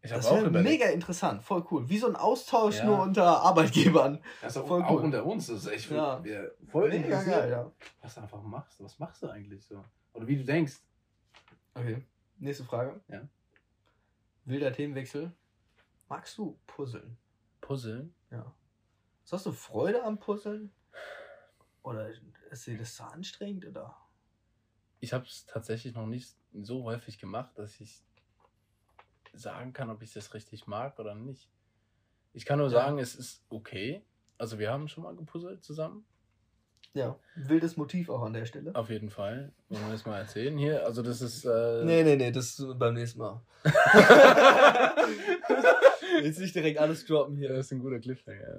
Ich 0.05 0.11
Das 0.11 0.29
wäre 0.29 0.49
mega 0.51 0.87
interessant. 0.87 1.41
Voll 1.43 1.65
cool. 1.71 1.87
Wie 1.87 1.97
so 1.97 2.07
ein 2.07 2.17
Austausch 2.17 2.79
Ja. 2.79 2.85
nur 2.85 3.01
unter 3.01 3.41
Arbeitgebern. 3.41 4.21
Das 4.41 4.53
ist 4.55 4.61
auch, 4.61 4.67
Voll 4.67 4.83
auch 4.83 4.91
cool. 4.91 5.01
unter 5.03 5.25
uns. 5.25 5.47
Das 5.47 5.59
ist 5.65 5.67
echt 5.71 5.89
Ja. 5.91 6.21
voll 6.67 6.89
mega 6.89 7.23
geil, 7.23 7.49
ja. 7.49 7.71
was 8.01 8.15
du 8.15 8.21
einfach 8.21 8.41
machst. 8.43 8.83
Was 8.83 8.99
machst 8.99 9.23
du 9.23 9.29
eigentlich 9.29 9.65
so? 9.65 9.83
Oder 10.11 10.27
wie 10.27 10.35
du 10.35 10.43
denkst. 10.43 10.81
Okay. 11.73 12.03
Nächste 12.37 12.65
Frage. 12.65 12.99
Ja. 13.07 13.21
Wilder 14.43 14.73
Themenwechsel. 14.73 15.31
Magst 16.09 16.37
du 16.37 16.59
Puzzeln? 16.67 17.17
Puzzeln? 17.61 18.13
Ja. 18.29 18.53
Hast 19.31 19.45
du 19.45 19.53
Freude 19.53 20.03
am 20.03 20.19
Puzzeln? 20.19 20.73
Oder 21.81 22.09
ist 22.51 22.67
dir 22.67 22.77
das 22.77 22.95
zu 22.95 23.03
anstrengend? 23.05 23.65
Oder? 23.65 23.95
Ich 24.99 25.13
habe 25.13 25.25
es 25.25 25.45
tatsächlich 25.45 25.93
noch 25.95 26.07
nicht 26.07 26.35
so 26.53 26.83
häufig 26.83 27.17
gemacht, 27.19 27.57
dass 27.57 27.79
ich 27.79 28.03
sagen 29.33 29.73
kann, 29.73 29.89
ob 29.89 30.01
ich 30.01 30.13
das 30.13 30.33
richtig 30.33 30.67
mag 30.67 30.97
oder 30.99 31.15
nicht. 31.15 31.49
Ich 32.33 32.45
kann 32.45 32.59
nur 32.59 32.67
Ja. 32.67 32.73
sagen, 32.73 32.99
es 32.99 33.15
ist 33.15 33.43
okay. 33.49 34.03
Also 34.37 34.59
wir 34.59 34.71
haben 34.71 34.87
schon 34.87 35.03
mal 35.03 35.15
gepuzzelt 35.15 35.63
zusammen. 35.63 36.05
Ja. 36.93 37.17
Wildes 37.35 37.75
Motiv 37.75 38.09
auch 38.09 38.21
an 38.21 38.33
der 38.33 38.45
Stelle. 38.45 38.73
Auf 38.75 38.89
jeden 38.89 39.09
Fall. 39.09 39.51
Wollen 39.69 39.83
wir 39.85 39.91
das 39.93 40.05
mal 40.05 40.19
erzählen 40.19 40.55
hier? 40.57 40.85
Also 40.85 41.01
das 41.01 41.21
ist... 41.21 41.43
Äh, 41.45 41.83
Nee, 41.85 42.03
nee, 42.03 42.15
nee, 42.15 42.31
das 42.31 42.59
ist 42.59 42.77
beim 42.77 42.93
nächsten 42.93 43.19
Mal. 43.19 43.41
Jetzt 46.21 46.39
nicht 46.39 46.53
direkt 46.55 46.79
alles 46.79 47.05
droppen 47.05 47.35
hier. 47.35 47.49
das 47.49 47.65
ist 47.67 47.71
ein 47.71 47.79
guter 47.79 47.99
Cliffhanger. 47.99 48.57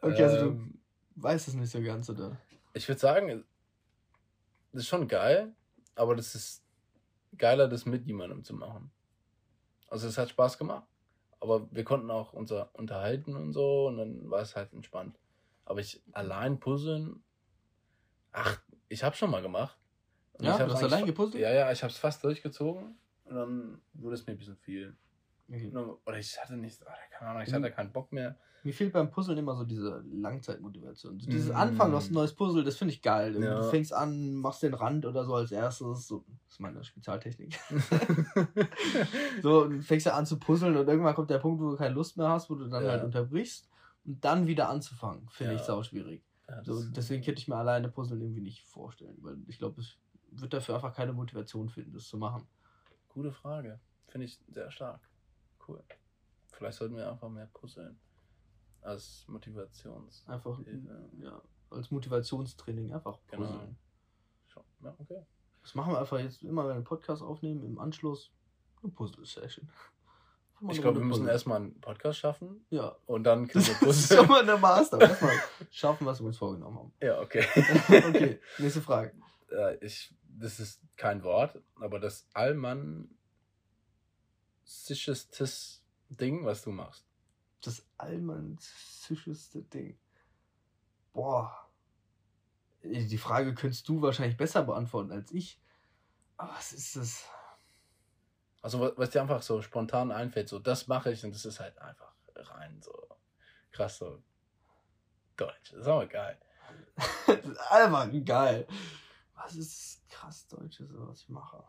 okay, 0.00 0.22
also 0.22 0.36
du 0.36 0.46
Ähm, 0.50 0.78
weißt 1.16 1.48
es 1.48 1.54
nicht 1.54 1.70
so 1.70 1.80
ganz, 1.82 2.08
oder? 2.08 2.36
Ich 2.74 2.88
würde 2.88 3.00
sagen, 3.00 3.44
das 4.72 4.82
ist 4.82 4.88
schon 4.88 5.08
geil, 5.08 5.52
aber 5.94 6.14
das 6.16 6.34
ist 6.34 6.61
geiler, 7.38 7.68
das 7.68 7.86
mit 7.86 8.06
jemandem 8.06 8.44
zu 8.44 8.54
machen. 8.54 8.90
Also 9.88 10.08
es 10.08 10.18
hat 10.18 10.30
Spaß 10.30 10.58
gemacht, 10.58 10.86
aber 11.40 11.68
wir 11.70 11.84
konnten 11.84 12.10
auch 12.10 12.32
unser 12.32 12.70
unterhalten 12.74 13.36
und 13.36 13.52
so 13.52 13.88
und 13.88 13.98
dann 13.98 14.30
war 14.30 14.40
es 14.40 14.56
halt 14.56 14.72
entspannt. 14.72 15.18
Aber 15.64 15.80
ich 15.80 16.02
allein 16.12 16.60
puzzeln, 16.60 17.22
ach, 18.32 18.60
ich 18.88 19.04
habe 19.04 19.16
schon 19.16 19.30
mal 19.30 19.42
gemacht. 19.42 19.78
Und 20.34 20.46
Ja, 20.46 20.58
ich 20.58 20.64
du 20.64 20.72
hast 20.72 20.82
allein 20.82 21.06
gepuzzelt? 21.06 21.42
Ja, 21.42 21.52
ja, 21.52 21.72
ich 21.72 21.82
habe 21.82 21.92
es 21.92 21.98
fast 21.98 22.24
durchgezogen 22.24 22.96
und 23.24 23.34
dann 23.34 23.82
wurde 23.92 24.14
es 24.14 24.26
mir 24.26 24.32
ein 24.32 24.38
bisschen 24.38 24.56
viel. 24.56 24.96
Okay. 25.54 25.70
Oder 26.06 26.18
ich 26.18 26.38
hatte 26.40 26.56
nicht, 26.56 26.80
keine 27.10 27.30
Ahnung, 27.30 27.42
ich 27.42 27.52
hatte 27.52 27.70
keinen 27.70 27.92
Bock 27.92 28.10
mehr. 28.10 28.36
Mir 28.64 28.72
fehlt 28.72 28.92
beim 28.92 29.10
Puzzeln 29.10 29.36
immer 29.38 29.54
so 29.56 29.64
diese 29.64 30.02
Langzeitmotivation. 30.12 31.18
So 31.20 31.28
dieses 31.28 31.50
Mm. 31.52 31.56
Anfang, 31.56 31.90
du 31.90 31.96
hast 31.96 32.10
ein 32.10 32.14
neues 32.14 32.32
Puzzle, 32.32 32.62
das 32.64 32.76
finde 32.76 32.94
ich 32.94 33.02
geil. 33.02 33.36
Ja. 33.42 33.56
Du 33.60 33.64
fängst 33.64 33.92
an, 33.92 34.34
machst 34.36 34.62
den 34.62 34.72
Rand 34.72 35.04
oder 35.04 35.24
so 35.24 35.34
als 35.34 35.50
erstes. 35.52 36.06
So, 36.06 36.24
das 36.46 36.54
ist 36.54 36.60
meine 36.60 36.82
Spezialtechnik. 36.84 37.58
so, 39.42 39.62
und 39.64 39.82
fängst 39.82 40.06
ja 40.06 40.14
an 40.14 40.26
zu 40.26 40.38
puzzeln 40.38 40.76
und 40.76 40.88
irgendwann 40.88 41.14
kommt 41.14 41.30
der 41.30 41.38
Punkt, 41.38 41.60
wo 41.60 41.70
du 41.70 41.76
keine 41.76 41.94
Lust 41.94 42.16
mehr 42.16 42.28
hast, 42.28 42.50
wo 42.50 42.54
du 42.54 42.68
dann 42.68 42.84
Ja. 42.84 42.92
halt 42.92 43.04
unterbrichst. 43.04 43.68
Und 44.04 44.24
dann 44.24 44.46
wieder 44.46 44.68
anzufangen, 44.68 45.28
finde 45.30 45.54
Ja. 45.54 45.58
ich 45.60 45.64
sau 45.64 45.82
schwierig. 45.82 46.24
So, 46.64 46.82
deswegen 46.84 47.24
könnte 47.24 47.40
ich 47.40 47.48
mir 47.48 47.56
alleine 47.56 47.88
Puzzeln 47.88 48.20
irgendwie 48.20 48.42
nicht 48.42 48.62
vorstellen, 48.64 49.16
weil 49.22 49.38
ich 49.46 49.58
glaube, 49.58 49.80
ich 49.80 49.98
würde 50.32 50.48
dafür 50.56 50.74
einfach 50.74 50.94
keine 50.94 51.12
Motivation 51.12 51.68
finden, 51.68 51.92
das 51.94 52.08
zu 52.08 52.16
machen. 52.18 52.46
Gute 53.08 53.32
Frage. 53.32 53.80
Finde 54.08 54.26
ich 54.26 54.38
sehr 54.48 54.70
stark. 54.70 55.00
Cool. 55.66 55.82
Vielleicht 56.52 56.78
sollten 56.78 56.96
wir 56.96 57.10
einfach 57.10 57.28
mehr 57.28 57.46
puzzeln. 57.52 57.98
Als 58.82 59.24
Motivations. 59.28 60.24
Einfach 60.26 60.58
Hilfe. 60.64 61.08
ja, 61.20 61.40
als 61.70 61.90
Motivationstraining 61.90 62.92
einfach 62.92 63.18
Genau. 63.30 63.46
puzzeln. 63.46 63.76
Schon. 64.46 64.64
Ja, 64.82 64.94
okay. 64.98 65.22
Das 65.62 65.74
machen 65.74 65.92
wir 65.92 66.00
einfach 66.00 66.18
jetzt 66.18 66.42
immer, 66.42 66.62
wenn 66.62 66.70
wir 66.70 66.74
einen 66.76 66.84
Podcast 66.84 67.22
aufnehmen, 67.22 67.62
im 67.64 67.78
Anschluss 67.78 68.32
eine 68.82 68.90
Puzzle-Session. 68.92 69.68
Ich 70.70 70.80
glaube, 70.80 71.00
wir 71.00 71.04
müssen 71.06 71.26
erstmal 71.26 71.56
einen 71.56 71.80
Podcast 71.80 72.18
schaffen 72.20 72.64
Ja. 72.70 72.94
und 73.06 73.24
dann 73.24 73.48
können 73.48 73.66
wir 73.66 73.74
Das 73.88 73.96
ist 73.98 74.14
schon 74.14 74.28
mal 74.28 74.44
der 74.46 74.58
Master. 74.58 75.00
Erstmal 75.00 75.34
schaffen, 75.70 76.06
was 76.06 76.20
wir 76.20 76.26
uns 76.26 76.38
vorgenommen 76.38 76.78
haben. 76.78 76.92
ja, 77.00 77.20
okay. 77.20 77.44
Okay, 78.08 78.40
nächste 78.58 78.80
Frage. 78.80 79.12
Äh, 79.50 79.76
ich, 79.84 80.14
das 80.24 80.60
ist 80.60 80.80
kein 80.96 81.22
Wort, 81.24 81.60
aber 81.80 81.98
das 81.98 82.28
allmansischestes 84.72 85.82
Ding, 86.08 86.44
was 86.44 86.62
du 86.62 86.70
machst. 86.70 87.04
Das 87.62 87.84
allmansischeste 87.98 89.62
Ding. 89.62 89.98
Boah. 91.12 91.68
Die 92.82 93.18
Frage 93.18 93.54
könntest 93.54 93.88
du 93.88 94.02
wahrscheinlich 94.02 94.36
besser 94.36 94.64
beantworten 94.64 95.12
als 95.12 95.30
ich. 95.32 95.60
Aber 96.36 96.52
was 96.54 96.72
ist 96.72 96.96
das? 96.96 97.24
Also, 98.60 98.92
was, 98.96 99.10
dir 99.10 99.22
einfach 99.22 99.42
so 99.42 99.62
spontan 99.62 100.10
einfällt, 100.10 100.48
so 100.48 100.58
das 100.58 100.88
mache 100.88 101.12
ich 101.12 101.24
und 101.24 101.34
das 101.34 101.44
ist 101.44 101.60
halt 101.60 101.78
einfach 101.78 102.12
rein 102.34 102.80
so 102.80 102.92
krass 103.70 103.98
so 103.98 104.22
deutsch. 105.36 105.72
Das 105.72 105.80
ist 105.80 105.86
aber 105.86 106.06
geil. 106.06 106.38
das 107.26 107.44
ist 107.44 107.60
einfach 107.70 108.08
geil. 108.24 108.66
Was 109.34 109.54
ist 109.54 110.08
krass 110.08 110.48
Deutsche, 110.48 110.86
so 110.86 111.08
was 111.08 111.22
ich 111.22 111.28
mache? 111.28 111.62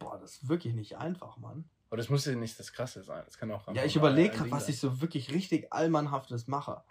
Boah, 0.00 0.18
das 0.18 0.32
ist 0.32 0.48
wirklich 0.48 0.74
nicht 0.74 0.96
einfach, 0.96 1.36
Mann. 1.36 1.68
Aber 1.90 1.98
das 1.98 2.08
muss 2.08 2.24
ja 2.24 2.34
nicht 2.34 2.58
das 2.58 2.72
Krasse 2.72 3.02
sein. 3.02 3.22
Das 3.26 3.38
kann 3.38 3.50
auch 3.52 3.72
Ja, 3.74 3.84
ich 3.84 3.94
überlege 3.94 4.30
gerade, 4.36 4.50
was 4.50 4.68
ich 4.68 4.80
so 4.80 5.00
wirklich 5.00 5.32
richtig 5.32 5.72
Allmannhaftes 5.72 6.48
mache. 6.48 6.82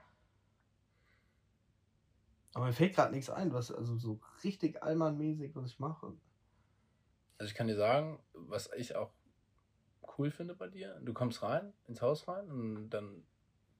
Aber 2.53 2.65
mir 2.65 2.73
fällt 2.73 2.95
gerade 2.95 3.13
nichts 3.13 3.29
ein, 3.29 3.51
was, 3.51 3.71
also 3.71 3.97
so 3.97 4.19
richtig 4.43 4.81
Allmannmäßig, 4.83 5.55
was 5.55 5.67
ich 5.67 5.79
mache. 5.79 6.13
Also 7.37 7.49
ich 7.49 7.55
kann 7.55 7.67
dir 7.67 7.77
sagen, 7.77 8.19
was 8.33 8.69
ich 8.75 8.95
auch 8.95 9.11
cool 10.17 10.29
finde 10.29 10.53
bei 10.53 10.67
dir. 10.67 10.99
Du 11.01 11.13
kommst 11.13 11.41
rein, 11.41 11.73
ins 11.87 12.01
Haus 12.01 12.27
rein 12.27 12.49
und 12.51 12.89
dann 12.89 13.23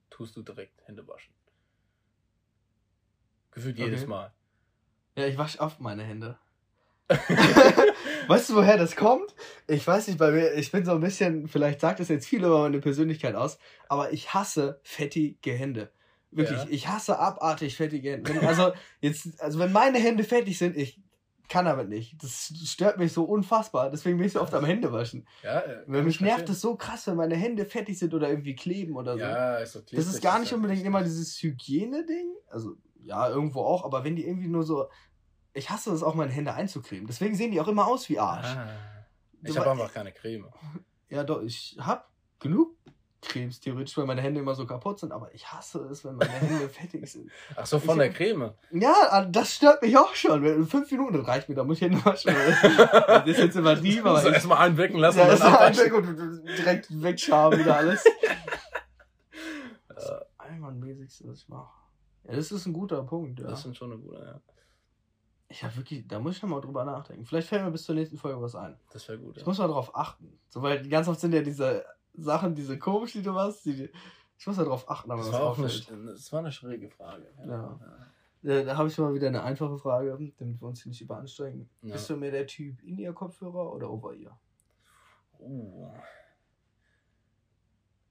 tust 0.09 0.35
du 0.35 0.41
direkt 0.41 0.81
Hände 0.87 1.07
waschen. 1.07 1.33
Gefühlt 3.51 3.77
jedes 3.77 4.01
Okay. 4.01 4.09
Mal. 4.09 4.33
Ja, 5.17 5.27
ich 5.27 5.37
wasche 5.37 5.59
oft 5.59 5.81
meine 5.81 6.03
Hände. 6.03 6.39
weißt 8.27 8.49
du, 8.49 8.55
woher 8.55 8.77
das 8.77 8.95
kommt? 8.95 9.34
Ich 9.67 9.86
weiß 9.86 10.08
nicht, 10.08 10.19
bei 10.19 10.32
mir, 10.32 10.53
ich 10.53 10.71
bin 10.71 10.86
so 10.86 10.91
ein 10.91 10.99
bisschen, 11.01 11.47
vielleicht 11.47 11.82
sagt 11.82 11.99
das 11.99 12.08
jetzt 12.10 12.27
viel 12.27 12.43
über 12.43 12.62
meine 12.62 12.79
Persönlichkeit 12.79 13.36
aus, 13.36 13.58
aber 13.88 14.12
ich 14.13 14.34
hasse 14.34 14.79
fettige 14.84 15.53
Hände. 15.53 15.91
Wirklich, 16.32 16.60
Ja. 16.60 16.67
ich 16.69 16.88
hasse 16.88 17.17
abartig 17.17 17.75
fettige 17.75 18.12
Hände. 18.12 18.34
Wenn, 18.34 18.45
also, 18.45 18.71
jetzt, 19.01 19.41
also 19.41 19.60
wenn 19.60 19.71
meine 19.71 19.97
Hände 19.97 20.23
fettig 20.23 20.58
sind, 20.58 20.77
ich 20.77 21.01
kann 21.47 21.65
damit 21.65 21.89
nicht. 21.89 22.21
Das 22.21 22.53
stört 22.65 22.99
mich 22.99 23.12
so 23.12 23.23
unfassbar. 23.23 23.89
Deswegen 23.89 24.17
bin 24.17 24.27
ich 24.27 24.34
so 24.34 24.41
oft 24.41 24.53
am 24.53 24.63
Händewaschen. 24.63 25.27
Ja, 25.43 25.62
äh, 25.62 25.84
Weil 25.88 26.03
mich 26.03 26.15
ich 26.15 26.21
nervt 26.21 26.47
es 26.47 26.62
so 26.62 26.75
krass, 26.75 27.08
wenn 27.08 27.15
meine 27.15 27.36
Hände 27.36 27.65
fettig 27.65 27.97
sind 27.97 28.13
oder 28.13 28.29
irgendwie 28.29 28.55
kleben 28.55 28.95
oder 28.95 29.13
so. 29.13 29.19
Ja, 29.21 29.58
ist 29.58 29.73
so 29.73 29.82
Das 29.91 30.05
ist 30.05 30.21
gar 30.21 30.39
nicht 30.39 30.53
unbedingt 30.53 30.86
immer 30.86 31.01
dieses 31.01 31.41
Hygiene-Ding. 31.41 32.27
Also, 32.47 32.75
ja, 33.03 33.29
irgendwo 33.29 33.62
auch, 33.62 33.84
aber 33.84 34.03
wenn 34.03 34.15
die 34.15 34.27
irgendwie 34.27 34.47
nur 34.47 34.63
so. 34.63 34.89
Ich 35.53 35.69
hasse 35.69 35.91
es 35.91 36.03
auch, 36.03 36.15
meine 36.15 36.31
Hände 36.31 36.53
einzucremen. 36.53 37.07
Deswegen 37.07 37.35
sehen 37.35 37.51
die 37.51 37.59
auch 37.59 37.67
immer 37.67 37.88
aus 37.88 38.07
wie 38.09 38.19
Arsch. 38.19 38.47
Ah, 38.47 38.67
ich 39.43 39.57
habe 39.57 39.71
einfach 39.71 39.93
keine 39.93 40.12
Creme. 40.12 40.47
Ja, 41.12 41.23
doch, 41.23 41.41
ich 41.41 41.75
hab 41.79 42.07
genug 42.39 42.75
Cremes 43.21 43.59
theoretisch, 43.59 43.97
weil 43.97 44.05
meine 44.05 44.21
Hände 44.21 44.39
immer 44.41 44.53
so 44.53 44.67
kaputt 44.67 44.99
sind, 44.99 45.12
aber 45.12 45.33
ich 45.33 45.51
hasse 45.51 45.79
es, 45.91 46.05
wenn 46.05 46.15
meine 46.17 46.31
Hände 46.31 46.69
fettig 46.69 47.12
sind. 47.12 47.31
Ach 47.55 47.65
so, 47.65 47.79
von 47.79 47.99
Ich- 47.99 48.03
der 48.03 48.13
Creme. 48.13 48.53
Ja, 48.71 48.93
ah, 49.09 49.25
das 49.25 49.55
stört 49.55 49.81
mich 49.81 49.97
auch 49.97 50.13
schon. 50.13 50.67
Fünf 50.67 50.91
Minuten 50.91 51.17
das 51.17 51.27
reicht 51.27 51.49
mir, 51.49 51.55
da 51.55 51.63
muss 51.63 51.77
ich 51.77 51.81
Hände 51.81 52.05
waschen. 52.05 52.31
Das 53.07 53.27
ist 53.27 53.39
jetzt 53.39 53.55
übertrieben, 53.55 54.05
aber. 54.07 54.21
so 54.21 54.27
ich- 54.27 54.35
erstmal 54.35 54.59
einwirken 54.59 54.99
lassen 54.99 55.17
ja, 55.17 55.25
und 55.25 55.33
ist 55.33 55.41
abwaschen. 55.41 55.83
einfach 55.83 56.07
gut, 56.07 56.47
direkt 56.59 57.01
wegschaben 57.01 57.59
wieder 57.59 57.75
alles. 57.77 58.03
Das 59.88 60.03
ist 60.03 60.12
allmannmäßigste, 60.38 61.27
was 61.27 61.39
ich 61.39 61.49
mache. 61.49 61.73
Ja, 62.27 62.35
das 62.35 62.51
ist 62.51 62.65
ein 62.67 62.73
guter 62.73 63.03
Punkt, 63.03 63.39
ja. 63.39 63.47
Das 63.47 63.63
sind 63.63 63.75
schon 63.75 63.91
eine 63.93 63.99
gute, 64.01 64.17
ja. 64.19 64.39
Ich 65.51 65.63
habe 65.63 65.75
wirklich, 65.77 66.07
da 66.07 66.19
muss 66.19 66.38
ich 66.38 66.41
noch 66.43 66.49
mal 66.49 66.62
drüber 66.62 66.85
nachdenken. 66.85 67.25
Vielleicht 67.25 67.47
fällt 67.49 67.63
mir 67.63 67.71
bis 67.71 67.83
zur 67.83 67.95
nächsten 67.95 68.17
Folge 68.17 68.39
was 68.41 68.53
ein. 68.55 68.79
Das 68.93 69.07
wäre 69.07 69.17
gut. 69.17 69.35
Ich 69.38 69.41
Ja. 69.41 69.47
muss 69.47 69.57
mal 69.57 69.67
darauf 69.67 69.95
achten. 69.95 70.39
So, 70.47 70.62
weil 70.62 70.88
ganz 70.88 71.07
oft 71.07 71.19
sind 71.19 71.33
ja 71.33 71.41
diese 71.41 71.83
Sachen, 72.13 72.53
diese 72.53 72.77
komisch, 72.77 73.13
die 73.13 73.23
du 73.23 73.31
machst, 73.31 73.65
die, 73.65 73.89
ich 74.38 74.47
muss 74.47 74.57
mal 74.57 74.63
darauf 74.65 74.88
achten, 74.89 75.09
aber 75.12 75.21
Das 75.21 75.31
was 75.31 75.39
war 75.39 75.47
auch 75.49 75.57
eine, 75.57 75.67
das 76.12 76.31
war 76.31 76.39
eine 76.39 76.51
schräge 76.51 76.89
Frage. 76.89 77.27
Ja. 77.45 77.79
Äh, 78.43 78.63
Da 78.63 78.77
habe 78.77 78.88
ich 78.89 78.97
mal 78.99 79.13
wieder 79.13 79.27
eine 79.27 79.43
einfache 79.43 79.77
Frage, 79.77 80.12
damit 80.38 80.62
wir 80.62 80.67
uns 80.67 80.83
hier 80.83 80.91
nicht 80.91 81.01
überanstrengen. 81.01 81.67
Ja. 81.81 81.93
Bist 81.93 82.09
du 82.09 82.15
mehr 82.15 82.31
der 82.31 82.45
Typ 82.47 82.81
In-Ear-Kopfhörer 82.83 83.73
oder 83.73 83.89
Over-Ear? 83.89 84.39
Uh. 85.39 85.89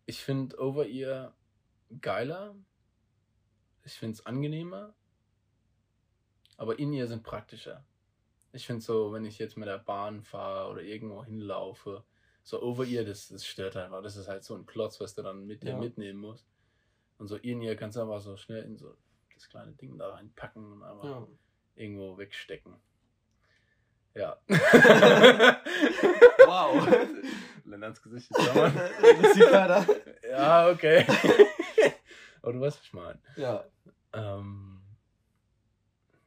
Ich 0.07 0.21
finde 0.23 0.59
Over-Ear 0.61 1.35
geiler. 2.01 2.55
Ich 3.85 3.95
finde 3.95 4.15
es 4.15 4.27
angenehmer. 4.27 4.93
Aber 6.59 6.79
In-Ear 6.79 7.07
sind 7.07 7.23
praktischer. 7.23 7.83
Ich 8.53 8.67
finde 8.67 8.83
so, 8.83 9.13
wenn 9.13 9.25
ich 9.25 9.39
jetzt 9.39 9.57
mit 9.57 9.69
der 9.69 9.79
Bahn 9.79 10.23
fahre 10.23 10.71
oder 10.71 10.83
irgendwo 10.83 11.25
hinlaufe, 11.25 12.05
so 12.43 12.63
Over-Ear, 12.63 13.05
das, 13.05 13.29
das 13.29 13.47
stört 13.47 13.77
einfach. 13.77 14.03
Das 14.03 14.17
ist 14.17 14.29
halt 14.29 14.43
so 14.45 14.55
ein 14.55 14.67
Klotz, 14.67 15.01
was 15.01 15.15
du 15.15 15.23
dann 15.23 15.47
mit 15.47 15.63
dir 15.63 15.71
Ja. 15.71 15.79
mitnehmen 15.79 16.19
musst. 16.19 16.47
Und 17.19 17.29
so 17.29 17.37
In-Ear 17.37 17.75
kannst 17.77 17.97
du 17.97 18.03
einfach 18.03 18.21
so 18.21 18.37
schnell 18.37 18.65
in 18.65 18.77
so 18.77 18.95
das 19.35 19.49
kleine 19.49 19.73
Ding 19.73 19.97
da 19.99 20.11
reinpacken 20.15 20.73
und 20.73 20.83
einfach 20.83 21.05
Ja. 21.05 21.27
irgendwo 21.77 22.19
wegstecken. 22.19 22.75
Ja. 24.15 24.39
Wow. 26.47 26.89
Lennarts 27.67 28.03
Gesicht 28.03 28.31
ist 28.31 28.49
da, 28.49 28.55
Mann. 28.55 28.75
das 29.23 29.35
sieht 29.35 29.51
keiner. 29.51 29.87
Ja, 30.29 30.71
okay. 30.71 31.05
Aber 32.43 32.53
du 32.55 32.61
weißt, 32.61 32.79
was 32.79 32.85
ich 32.85 32.93
meine. 32.95 33.19
Ja. 33.37 33.65
Ähm, 34.15 34.78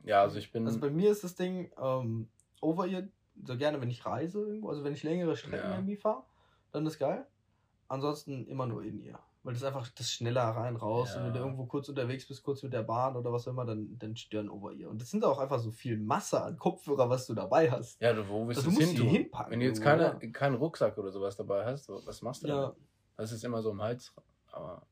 ja, 0.03 0.21
also 0.21 0.37
ich 0.37 0.51
bin. 0.51 0.65
Also 0.65 0.79
bei 0.79 0.89
mir 0.89 1.11
ist 1.11 1.23
das 1.23 1.35
Ding, 1.35 1.71
ähm, 1.81 2.29
Over-Ear, 2.61 3.03
so 3.43 3.57
gerne, 3.57 3.81
wenn 3.81 3.89
ich 3.89 4.05
reise 4.05 4.39
irgendwo, 4.39 4.69
also 4.69 4.83
wenn 4.83 4.93
ich 4.93 5.03
längere 5.03 5.35
Strecken 5.35 5.69
Ja. 5.69 5.75
irgendwie 5.75 5.97
fahre, 5.97 6.23
dann 6.71 6.85
ist 6.85 6.99
geil. 6.99 7.25
Ansonsten 7.87 8.47
immer 8.47 8.67
nur 8.67 8.83
In-Ear. 8.83 9.19
Weil 9.43 9.53
das 9.53 9.63
ist 9.63 9.67
einfach 9.67 9.89
das 9.89 10.11
schneller 10.11 10.43
rein, 10.43 10.75
raus. 10.75 11.15
Und 11.15 11.23
wenn 11.25 11.33
du 11.33 11.39
Ja. 11.39 11.45
irgendwo 11.45 11.65
kurz 11.65 11.89
unterwegs 11.89 12.27
bist, 12.27 12.43
kurz 12.43 12.61
mit 12.61 12.73
der 12.73 12.83
Bahn 12.83 13.15
oder 13.15 13.33
was 13.33 13.47
auch 13.47 13.51
immer, 13.51 13.65
dann, 13.65 13.97
dann 13.97 14.15
stören 14.15 14.49
Over-Ear. 14.49 14.89
Und 14.89 15.01
das 15.01 15.09
sind 15.09 15.25
auch 15.25 15.39
einfach 15.39 15.59
so 15.59 15.71
viel 15.71 15.97
Masse 15.97 16.41
an 16.41 16.57
Kopfhörer, 16.57 17.09
was 17.09 17.25
du 17.25 17.33
dabei 17.33 17.71
hast. 17.71 17.99
ja, 17.99 18.13
du, 18.13 18.27
wo 18.29 18.47
willst 18.47 18.59
Also 18.59 18.69
du 18.69 18.75
musst 18.75 18.95
hin 18.95 18.95
die 18.95 19.09
hinpacken 19.17 19.51
Wenn 19.51 19.59
du 19.59 19.65
jetzt 19.65 19.81
keine, 19.81 20.19
keinen 20.31 20.55
Rucksack 20.55 20.97
oder 20.97 21.11
sowas 21.11 21.35
dabei 21.35 21.65
hast, 21.65 21.89
was 21.89 22.21
machst 22.21 22.43
du 22.43 22.47
Ja. 22.47 22.61
damit? 22.67 22.77
Das 23.17 23.31
ist 23.31 23.43
immer 23.43 23.61
so 23.63 23.71
im 23.71 23.81
Hals. 23.81 24.13
Aber. 24.51 24.85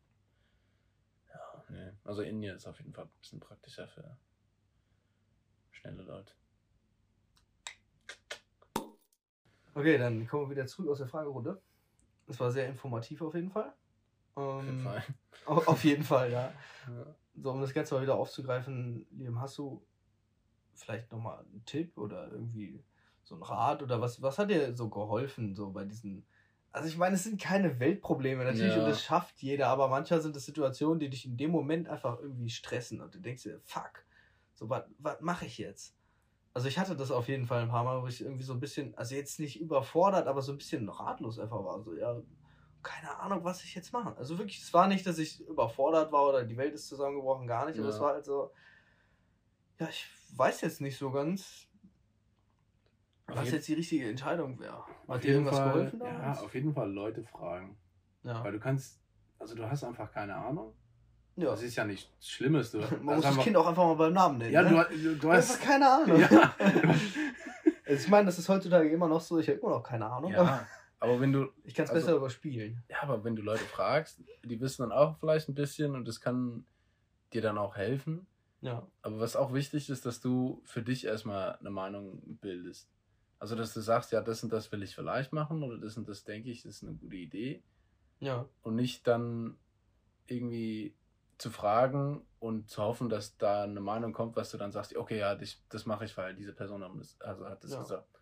Ja, 1.30 1.64
nee. 1.70 1.92
Also 2.04 2.24
Indien 2.24 2.56
ist 2.56 2.66
auf 2.68 2.80
jeden 2.80 2.94
Fall 2.94 3.06
ein 3.06 3.12
bisschen 3.22 3.40
praktischer 3.40 3.88
für 3.88 4.18
schnelle 5.80 6.04
Leute. 6.04 6.34
Okay, 9.74 9.98
dann 9.98 10.28
kommen 10.28 10.46
wir 10.50 10.56
wieder 10.56 10.66
zurück 10.68 10.90
aus 10.90 10.98
der 10.98 11.08
Fragerunde. 11.08 11.62
Es 12.28 12.40
war 12.40 12.52
sehr 12.52 12.68
informativ 12.68 13.22
auf 13.22 13.34
jeden 13.34 13.50
Fall. 13.50 13.74
Auf 14.36 14.64
jeden 14.64 14.78
Ähm, 14.78 14.84
Fall. 14.84 15.04
au- 15.46 15.64
Auf 15.72 15.84
jeden 15.84 16.04
Fall, 16.04 16.32
ja. 16.32 16.52
Ja. 16.88 17.16
So, 17.36 17.52
um 17.52 17.62
das 17.62 17.74
Ganze 17.74 17.94
mal 17.96 18.02
wieder 18.02 18.16
aufzugreifen, 18.16 19.06
Liam, 19.12 19.40
hast 19.40 19.58
du 19.58 19.86
vielleicht 20.74 21.12
nochmal 21.12 21.40
einen 21.40 21.64
Tipp 21.66 21.98
oder 21.98 22.30
irgendwie 22.32 22.84
so 23.24 23.36
einen 23.36 23.44
Rat 23.44 23.84
oder 23.84 24.02
was, 24.02 24.22
was 24.22 24.40
hat 24.40 24.50
dir 24.50 24.76
so 24.76 24.90
geholfen, 24.90 25.56
so 25.56 25.70
bei 25.72 25.86
diesen. 25.86 26.26
Also 26.72 26.88
ich 26.90 26.98
meine, 26.98 27.16
es 27.16 27.24
sind 27.24 27.40
keine 27.40 27.80
Weltprobleme 27.80 28.44
natürlich 28.44 28.74
Ja. 28.74 28.80
und 28.80 28.90
das 28.90 29.04
schafft 29.04 29.42
jeder, 29.42 29.68
aber 29.68 29.88
manchmal 29.88 30.22
sind 30.22 30.36
es 30.36 30.46
Situationen, 30.46 31.00
die 31.00 31.10
dich 31.10 31.26
in 31.26 31.38
dem 31.38 31.52
Moment 31.52 31.88
einfach 31.88 32.20
irgendwie 32.20 32.50
stressen 32.50 33.02
und 33.02 33.14
du 33.14 33.20
denkst 33.20 33.44
dir, 33.44 33.60
fuck, 33.62 34.04
so 34.60 34.70
was 34.70 35.22
mache 35.22 35.46
ich 35.46 35.58
jetzt? 35.58 35.96
Also 36.54 36.68
ich 36.68 36.78
hatte 36.78 36.96
das 36.96 37.12
auf 37.12 37.28
jeden 37.28 37.46
Fall 37.46 37.62
ein 37.62 37.70
paar 37.70 37.84
Mal, 37.84 38.02
wo 38.02 38.08
ich 38.08 38.22
irgendwie 38.22 38.44
so 38.44 38.54
ein 38.54 38.60
bisschen, 38.60 38.96
also 38.96 39.16
jetzt 39.16 39.40
nicht 39.40 39.62
überfordert, 39.62 40.28
aber 40.28 40.42
so 40.42 40.52
ein 40.52 40.58
bisschen 40.58 40.90
ratlos 40.90 41.40
einfach 41.40 41.64
war. 41.64 41.82
So, 41.82 41.94
ja, 41.94 42.22
keine 42.84 43.18
Ahnung, 43.20 43.44
was 43.44 43.64
ich 43.64 43.76
jetzt 43.76 43.94
mache. 43.94 44.18
Also 44.18 44.38
wirklich, 44.38 44.62
es 44.62 44.74
war 44.74 44.88
nicht, 44.88 45.06
dass 45.06 45.18
ich 45.20 45.40
überfordert 45.48 46.12
war 46.12 46.28
oder 46.28 46.44
die 46.44 46.58
Welt 46.58 46.74
ist 46.74 46.88
zusammengebrochen, 46.88 47.48
gar 47.48 47.66
nicht, 47.66 47.78
aber 47.80 47.88
Ja. 47.88 47.94
es 47.94 48.02
war 48.02 48.14
halt 48.14 48.26
so, 48.26 48.52
ja, 49.80 49.88
ich 49.88 50.06
weiß 50.36 50.62
jetzt 50.62 50.82
nicht 50.82 50.98
so 50.98 51.12
ganz, 51.12 51.68
Auf 53.28 53.38
was 53.38 53.52
jetzt 53.52 53.68
die 53.68 53.76
richtige 53.76 54.10
Entscheidung 54.10 54.60
wäre. 54.60 54.84
Hat 55.08 55.24
dir 55.24 55.34
irgendwas 55.34 55.56
Fall, 55.58 55.72
geholfen 55.72 56.02
ja, 56.02 56.40
auf 56.40 56.54
jeden 56.54 56.74
Fall 56.74 56.92
Leute 56.92 57.24
fragen. 57.24 57.78
Ja. 58.24 58.44
Weil 58.44 58.52
du 58.54 58.60
kannst, 58.60 59.00
also 59.38 59.56
du 59.56 59.70
hast 59.70 59.84
einfach 59.84 60.12
keine 60.12 60.36
Ahnung. 60.36 60.74
Ja. 61.42 61.50
Das 61.52 61.62
ist 61.64 61.76
ja 61.76 61.86
nichts 61.86 62.10
Schlimmes. 62.28 62.72
Du 62.72 62.80
Man 62.80 63.04
muss 63.04 63.16
das 63.18 63.26
einfach- 63.26 63.44
Kind 63.44 63.58
auch 63.58 63.68
einfach 63.68 63.84
mal 63.86 63.96
beim 63.96 64.14
Namen 64.14 64.38
nennen. 64.38 64.52
Ja, 64.54 64.62
ne? 64.64 64.86
du, 64.92 65.16
du, 65.16 65.30
einfach 65.30 65.50
hast. 65.50 65.62
keine 65.62 65.90
Ahnung. 65.90 66.20
Ja, 66.20 66.56
Also 67.86 68.04
ich 68.04 68.08
meine, 68.10 68.28
das 68.28 68.38
ist 68.38 68.48
heutzutage 68.50 68.90
immer 68.90 69.08
noch 69.08 69.22
so, 69.22 69.40
ich 69.40 69.48
habe 69.50 69.58
immer 69.60 69.70
noch 69.72 69.84
keine 69.84 70.06
Ahnung, 70.06 70.32
ja, 70.32 70.68
aber 71.00 71.20
wenn 71.22 71.32
du, 71.32 71.48
ich 71.64 71.74
kann 71.74 71.86
es 71.86 71.92
also- 71.92 72.06
besser 72.06 72.18
überspielen. 72.18 72.84
ja, 72.88 72.98
aber 73.02 73.24
wenn 73.24 73.36
du 73.36 73.42
Leute 73.42 73.64
fragst, 73.64 74.22
die 74.44 74.60
wissen 74.62 74.84
dann 74.84 74.92
auch 74.92 75.18
vielleicht 75.18 75.50
ein 75.50 75.56
bisschen 75.56 75.96
und 75.96 76.08
das 76.08 76.22
kann 76.22 76.66
dir 77.34 77.42
dann 77.42 77.58
auch 77.58 77.76
helfen. 77.76 78.28
Ja. 78.62 78.86
Aber 79.02 79.20
was 79.20 79.36
auch 79.36 79.54
wichtig 79.54 79.90
ist, 79.90 80.06
dass 80.06 80.20
du 80.20 80.62
für 80.66 80.82
dich 80.84 81.06
erstmal 81.06 81.56
eine 81.60 81.70
Meinung 81.72 82.22
bildest. 82.42 82.90
Also, 83.40 83.56
dass 83.56 83.74
du 83.74 83.80
sagst, 83.80 84.12
ja, 84.12 84.20
das 84.22 84.44
und 84.44 84.52
das 84.52 84.70
will 84.74 84.84
ich 84.84 84.94
vielleicht 84.94 85.32
machen 85.32 85.64
oder 85.64 85.78
das 85.78 85.96
und 85.98 86.10
das 86.10 86.26
denke 86.26 86.50
ich, 86.52 86.66
ist 86.66 86.84
eine 86.84 86.92
gute 86.94 87.16
Idee. 87.16 87.64
Ja. 88.20 88.46
Und 88.64 88.76
nicht 88.76 89.08
dann 89.08 89.56
irgendwie 90.28 90.94
zu 91.40 91.50
fragen 91.50 92.28
und 92.40 92.70
zu 92.70 92.84
hoffen, 92.84 93.10
dass 93.10 93.38
da 93.38 93.64
eine 93.64 93.80
Meinung 93.80 94.14
kommt, 94.14 94.36
was 94.36 94.52
du 94.52 94.58
dann 94.58 94.72
sagst, 94.72 94.96
okay, 94.96 95.20
ja, 95.20 95.36
das, 95.36 95.66
das 95.70 95.86
mache 95.86 96.06
ich, 96.06 96.16
weil 96.18 96.36
diese 96.36 96.54
Person 96.54 96.84
also 97.20 97.46
hat 97.48 97.64
das 97.64 97.72
Ja. 97.72 97.80
gesagt. 97.80 98.22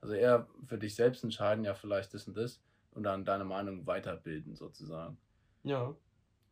Also 0.00 0.14
eher 0.14 0.48
für 0.64 0.78
dich 0.78 0.94
selbst 0.94 1.24
entscheiden, 1.24 1.64
ja, 1.64 1.74
vielleicht 1.74 2.12
das 2.12 2.28
und 2.28 2.36
das 2.36 2.62
und 2.90 3.04
dann 3.04 3.24
deine 3.24 3.44
Meinung 3.44 3.86
weiterbilden 3.86 4.56
sozusagen. 4.56 5.18
Ja. 5.64 5.96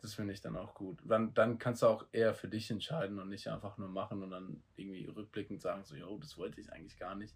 Das 0.00 0.14
finde 0.14 0.35
ich 0.35 0.40
dann 0.40 0.57
auch 0.57 0.74
gut. 0.74 1.03
Dann, 1.07 1.35
dann 1.35 1.59
kannst 1.59 1.83
du 1.83 1.87
auch 1.87 2.07
eher 2.12 2.35
für 2.35 2.48
dich 2.48 2.70
entscheiden 2.70 3.18
und 3.18 3.29
nicht 3.29 3.48
einfach 3.48 3.79
nur 3.79 3.88
machen 3.88 4.22
und 4.22 4.31
dann 4.31 4.62
irgendwie 4.77 5.07
rückblickend 5.07 5.62
sagen, 5.62 5.85
so, 5.85 5.96
jo, 5.96 6.18
das 6.18 6.37
wollte 6.37 6.61
ich 6.61 6.72
eigentlich 6.72 6.98
gar 6.98 7.14
nicht. 7.14 7.35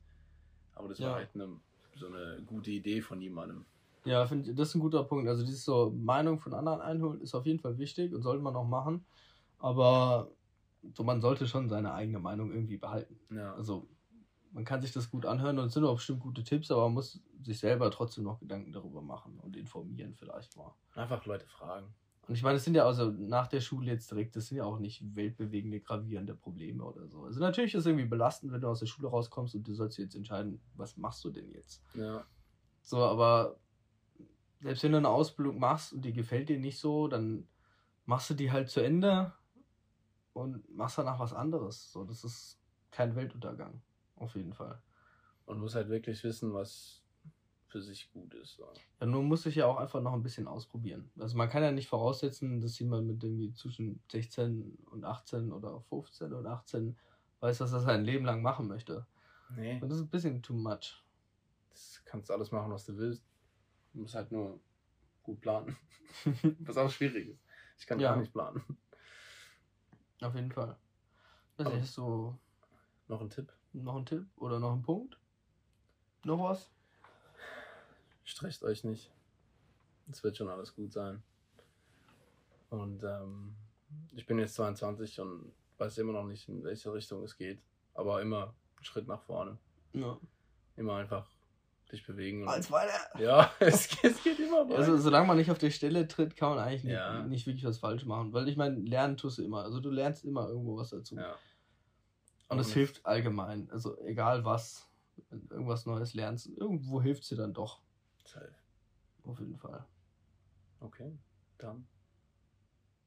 Aber 0.75 0.89
das 0.89 1.01
Ja. 1.01 1.09
war 1.09 1.15
halt 1.17 1.35
eine, 1.35 1.61
so 1.95 2.07
eine 2.07 2.43
gute 2.45 2.71
Idee 2.71 3.01
von 3.01 3.21
jemandem. 3.21 3.67
Ja, 4.09 4.27
finde 4.27 4.55
das 4.55 4.69
ist 4.69 4.75
ein 4.75 4.81
guter 4.81 5.05
Punkt. 5.05 5.29
Also 5.29 5.45
dieses 5.45 5.65
so 5.65 5.93
Meinung 5.97 6.39
von 6.39 6.55
anderen 6.55 6.81
einholen 6.81 7.21
ist 7.21 7.35
auf 7.35 7.47
jeden 7.47 7.61
Fall 7.61 7.79
wichtig 7.79 8.15
und 8.15 8.23
sollte 8.23 8.43
man 8.43 8.57
auch 8.57 8.67
machen. 8.67 9.05
Aber 9.59 10.31
so, 10.95 11.03
man 11.05 11.21
sollte 11.21 11.47
schon 11.47 11.69
seine 11.69 11.93
eigene 11.93 12.19
Meinung 12.19 12.53
irgendwie 12.53 12.77
behalten. 12.77 13.19
Ja. 13.31 13.55
Also 13.55 13.89
man 14.53 14.65
kann 14.65 14.81
sich 14.81 14.93
das 14.93 15.11
gut 15.11 15.27
anhören 15.27 15.59
und 15.59 15.67
es 15.67 15.75
sind 15.75 15.85
auch 15.85 15.97
bestimmt 15.97 16.21
gute 16.21 16.43
Tipps, 16.43 16.71
aber 16.71 16.83
man 16.85 16.95
muss 16.95 17.21
sich 17.43 17.59
selber 17.59 17.91
trotzdem 17.91 18.25
noch 18.25 18.41
Gedanken 18.41 18.73
darüber 18.73 19.03
machen 19.03 19.39
und 19.41 19.57
informieren 19.57 20.15
vielleicht 20.15 20.57
mal. 20.57 20.75
Einfach 20.95 21.25
Leute 21.27 21.47
fragen. 21.47 21.95
Und 22.27 22.35
ich 22.35 22.43
meine, 22.43 22.57
es 22.57 22.65
sind 22.65 22.75
ja 22.75 22.85
also 22.85 23.11
nach 23.11 23.47
der 23.47 23.61
Schule 23.61 23.91
jetzt 23.91 24.11
direkt, 24.11 24.37
das 24.37 24.49
sind 24.49 24.59
ja 24.59 24.65
auch 24.65 24.79
nicht 24.79 25.03
weltbewegende, 25.17 25.81
gravierende 25.81 26.35
Probleme 26.35 26.85
oder 26.85 27.09
so. 27.09 27.25
Also 27.25 27.41
natürlich 27.41 27.75
ist 27.75 27.81
es 27.81 27.87
irgendwie 27.87 28.05
belastend, 28.05 28.53
wenn 28.53 28.61
du 28.61 28.69
aus 28.69 28.81
der 28.81 28.87
Schule 28.87 29.09
rauskommst 29.09 29.55
und 29.55 29.67
du 29.67 29.75
sollst 29.75 29.97
jetzt 29.99 30.15
entscheiden, 30.15 30.61
was 30.75 30.99
machst 30.99 31.25
du 31.25 31.31
denn 31.31 31.51
jetzt? 31.51 31.83
Ja. 31.95 32.27
So, 32.83 32.99
aber 32.99 33.59
selbst 34.61 34.83
wenn 34.83 34.93
du 34.93 34.99
eine 34.99 35.09
Ausbildung 35.09 35.59
machst 35.59 35.93
und 35.93 36.03
die 36.03 36.13
gefällt 36.13 36.49
dir 36.49 36.59
nicht 36.59 36.79
so, 36.79 37.09
dann 37.09 37.47
machst 38.07 38.31
du 38.31 38.35
die 38.35 38.51
halt 38.51 38.71
zu 38.71 38.81
Ende 38.81 39.33
und 40.33 40.69
machst 40.75 40.99
danach 40.99 41.19
was 41.19 41.33
anderes. 41.33 41.93
So, 41.93 42.05
das 42.05 42.25
ist 42.25 42.59
kein 42.91 43.15
Weltuntergang. 43.17 43.81
Auf 44.17 44.35
jeden 44.35 44.53
Fall. 44.53 44.83
Und 45.47 45.61
muss 45.61 45.75
halt 45.75 45.89
wirklich 45.89 46.23
wissen, 46.25 46.53
was 46.53 47.03
für 47.69 47.83
sich 47.83 48.11
gut 48.13 48.35
ist. 48.35 48.57
So. 48.57 48.69
Ja, 49.01 49.07
nur 49.07 49.23
muss 49.23 49.47
ich 49.47 49.55
ja 49.55 49.67
auch 49.67 49.77
einfach 49.77 50.01
noch 50.01 50.15
ein 50.15 50.23
bisschen 50.23 50.49
ausprobieren. 50.49 51.11
Also 51.19 51.37
man 51.37 51.49
kann 51.49 51.63
ja 51.63 51.71
nicht 51.71 51.89
voraussetzen, 51.89 52.61
dass 52.61 52.79
jemand 52.79 53.07
mit 53.07 53.23
irgendwie 53.23 53.53
zwischen 53.53 54.01
16 54.11 54.79
und 54.91 55.05
18 55.05 55.53
oder 55.53 55.81
15 55.83 56.33
und 56.33 56.47
18 56.47 56.97
weiß, 57.41 57.61
was 57.61 57.73
er 57.73 57.81
sein 57.81 58.05
Leben 58.05 58.25
lang 58.25 58.43
machen 58.43 58.69
möchte. 58.69 59.07
Nee. 59.55 59.81
Und 59.81 59.89
das 59.89 59.99
ist 59.99 60.05
ein 60.05 60.11
bisschen 60.11 60.43
too 60.43 60.55
much. 60.55 61.05
Das 61.71 62.03
kannst 62.05 62.31
du 62.31 62.35
alles 62.35 62.51
machen, 62.51 62.73
was 62.73 62.85
du 62.87 62.97
willst. 62.97 63.23
Du 63.93 64.01
musst 64.01 64.15
halt 64.15 64.31
nur 64.33 64.61
gut 65.23 65.41
planen. 65.41 65.77
was 66.61 66.77
auch 66.77 66.91
schwierig 66.91 67.29
ist. 67.29 67.41
Ich 67.79 67.87
kann 67.87 67.99
Ja. 68.01 68.11
gar 68.13 68.21
nicht 68.21 68.33
planen. 68.33 68.63
Auf 70.21 70.35
jeden 70.35 70.51
Fall. 70.53 70.77
Nicht, 71.59 71.71
hast 71.71 71.97
du 71.97 72.39
Noch 73.09 73.21
ein 73.21 73.31
Tipp. 73.31 73.53
noch 73.73 73.97
einen 73.97 74.07
Tipp 74.07 74.27
oder 74.37 74.59
noch 74.59 74.73
einen 74.73 74.83
Punkt? 74.83 75.19
Noch 76.25 76.43
was? 76.43 76.71
Stresst 78.25 78.63
euch 78.65 78.85
nicht. 78.85 79.11
Es 80.11 80.23
wird 80.23 80.37
schon 80.37 80.49
alles 80.49 80.75
gut 80.75 80.93
sein. 80.93 81.23
Und 82.71 83.03
ähm, 83.03 83.55
ich 84.13 84.27
bin 84.27 84.39
jetzt 84.39 84.55
22 84.55 85.21
und 85.21 85.53
weiß 85.79 85.99
immer 85.99 86.13
noch 86.13 86.25
nicht, 86.27 86.49
in 86.49 86.63
welche 86.65 86.93
Richtung 86.93 87.23
es 87.23 87.37
geht. 87.37 87.61
Aber 87.95 88.21
immer 88.21 88.55
einen 88.77 88.85
Schritt 88.85 89.07
nach 89.07 89.23
vorne. 89.23 89.59
Ja. 89.93 90.19
Immer 90.77 90.97
einfach 90.97 91.31
dich 91.93 92.07
bewegen. 92.07 92.49
Als 92.49 92.71
weiter. 92.71 92.93
ja, 93.19 93.51
es, 93.61 93.89
geht- 93.89 94.13
es 94.13 94.23
geht 94.23 94.39
immer 94.39 94.69
weiter. 94.69 94.79
Also, 94.79 94.97
solange 94.99 95.27
man 95.27 95.37
nicht 95.37 95.51
auf 95.51 95.59
die 95.59 95.71
Stelle 95.73 96.07
tritt, 96.09 96.37
kann 96.37 96.51
man 96.51 96.59
eigentlich 96.59 96.85
nicht, 96.85 96.93
Ja. 96.95 97.23
nicht 97.23 97.47
wirklich 97.47 97.65
was 97.65 97.79
falsch 97.79 98.05
machen. 98.05 98.33
Weil 98.33 98.49
ich 98.49 98.57
meine, 98.57 98.77
lernen 98.81 99.17
tust 99.17 99.39
du 99.39 99.43
immer. 99.45 99.63
Also, 99.65 99.81
du 99.81 99.91
lernst 99.91 100.25
immer 100.25 100.49
irgendwo 100.49 100.77
was 100.77 100.91
dazu. 100.91 101.17
ja. 101.17 101.35
Und 102.51 102.59
es 102.61 102.73
hilft 102.73 103.05
allgemein. 103.05 103.69
Also, 103.71 104.01
egal 104.05 104.43
was, 104.45 104.89
wenn 105.29 105.47
du 105.47 105.55
irgendwas 105.55 105.85
Neues 105.85 106.15
lernst, 106.15 106.47
irgendwo 106.47 107.03
hilft 107.03 107.25
sie 107.25 107.37
dann 107.37 107.53
doch. 107.53 107.81
nicht. 108.17 108.29
Safe. 108.29 108.55
Auf 109.25 109.39
jeden 109.41 109.59
Fall. 109.59 109.85
Okay, 110.81 111.13
dann. 111.59 111.87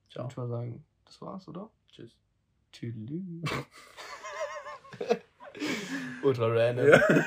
Ich 0.09 0.13
Ciao. 0.13 0.25
würde 0.25 0.41
mal 0.41 0.47
sagen, 0.47 0.85
das 1.05 1.19
war's, 1.21 1.47
oder? 1.47 1.71
Tschüss. 1.89 2.15
Tüdelü. 2.71 3.41
Ultra 6.23 6.45
random. 6.47 6.87
Ja. 6.87 6.99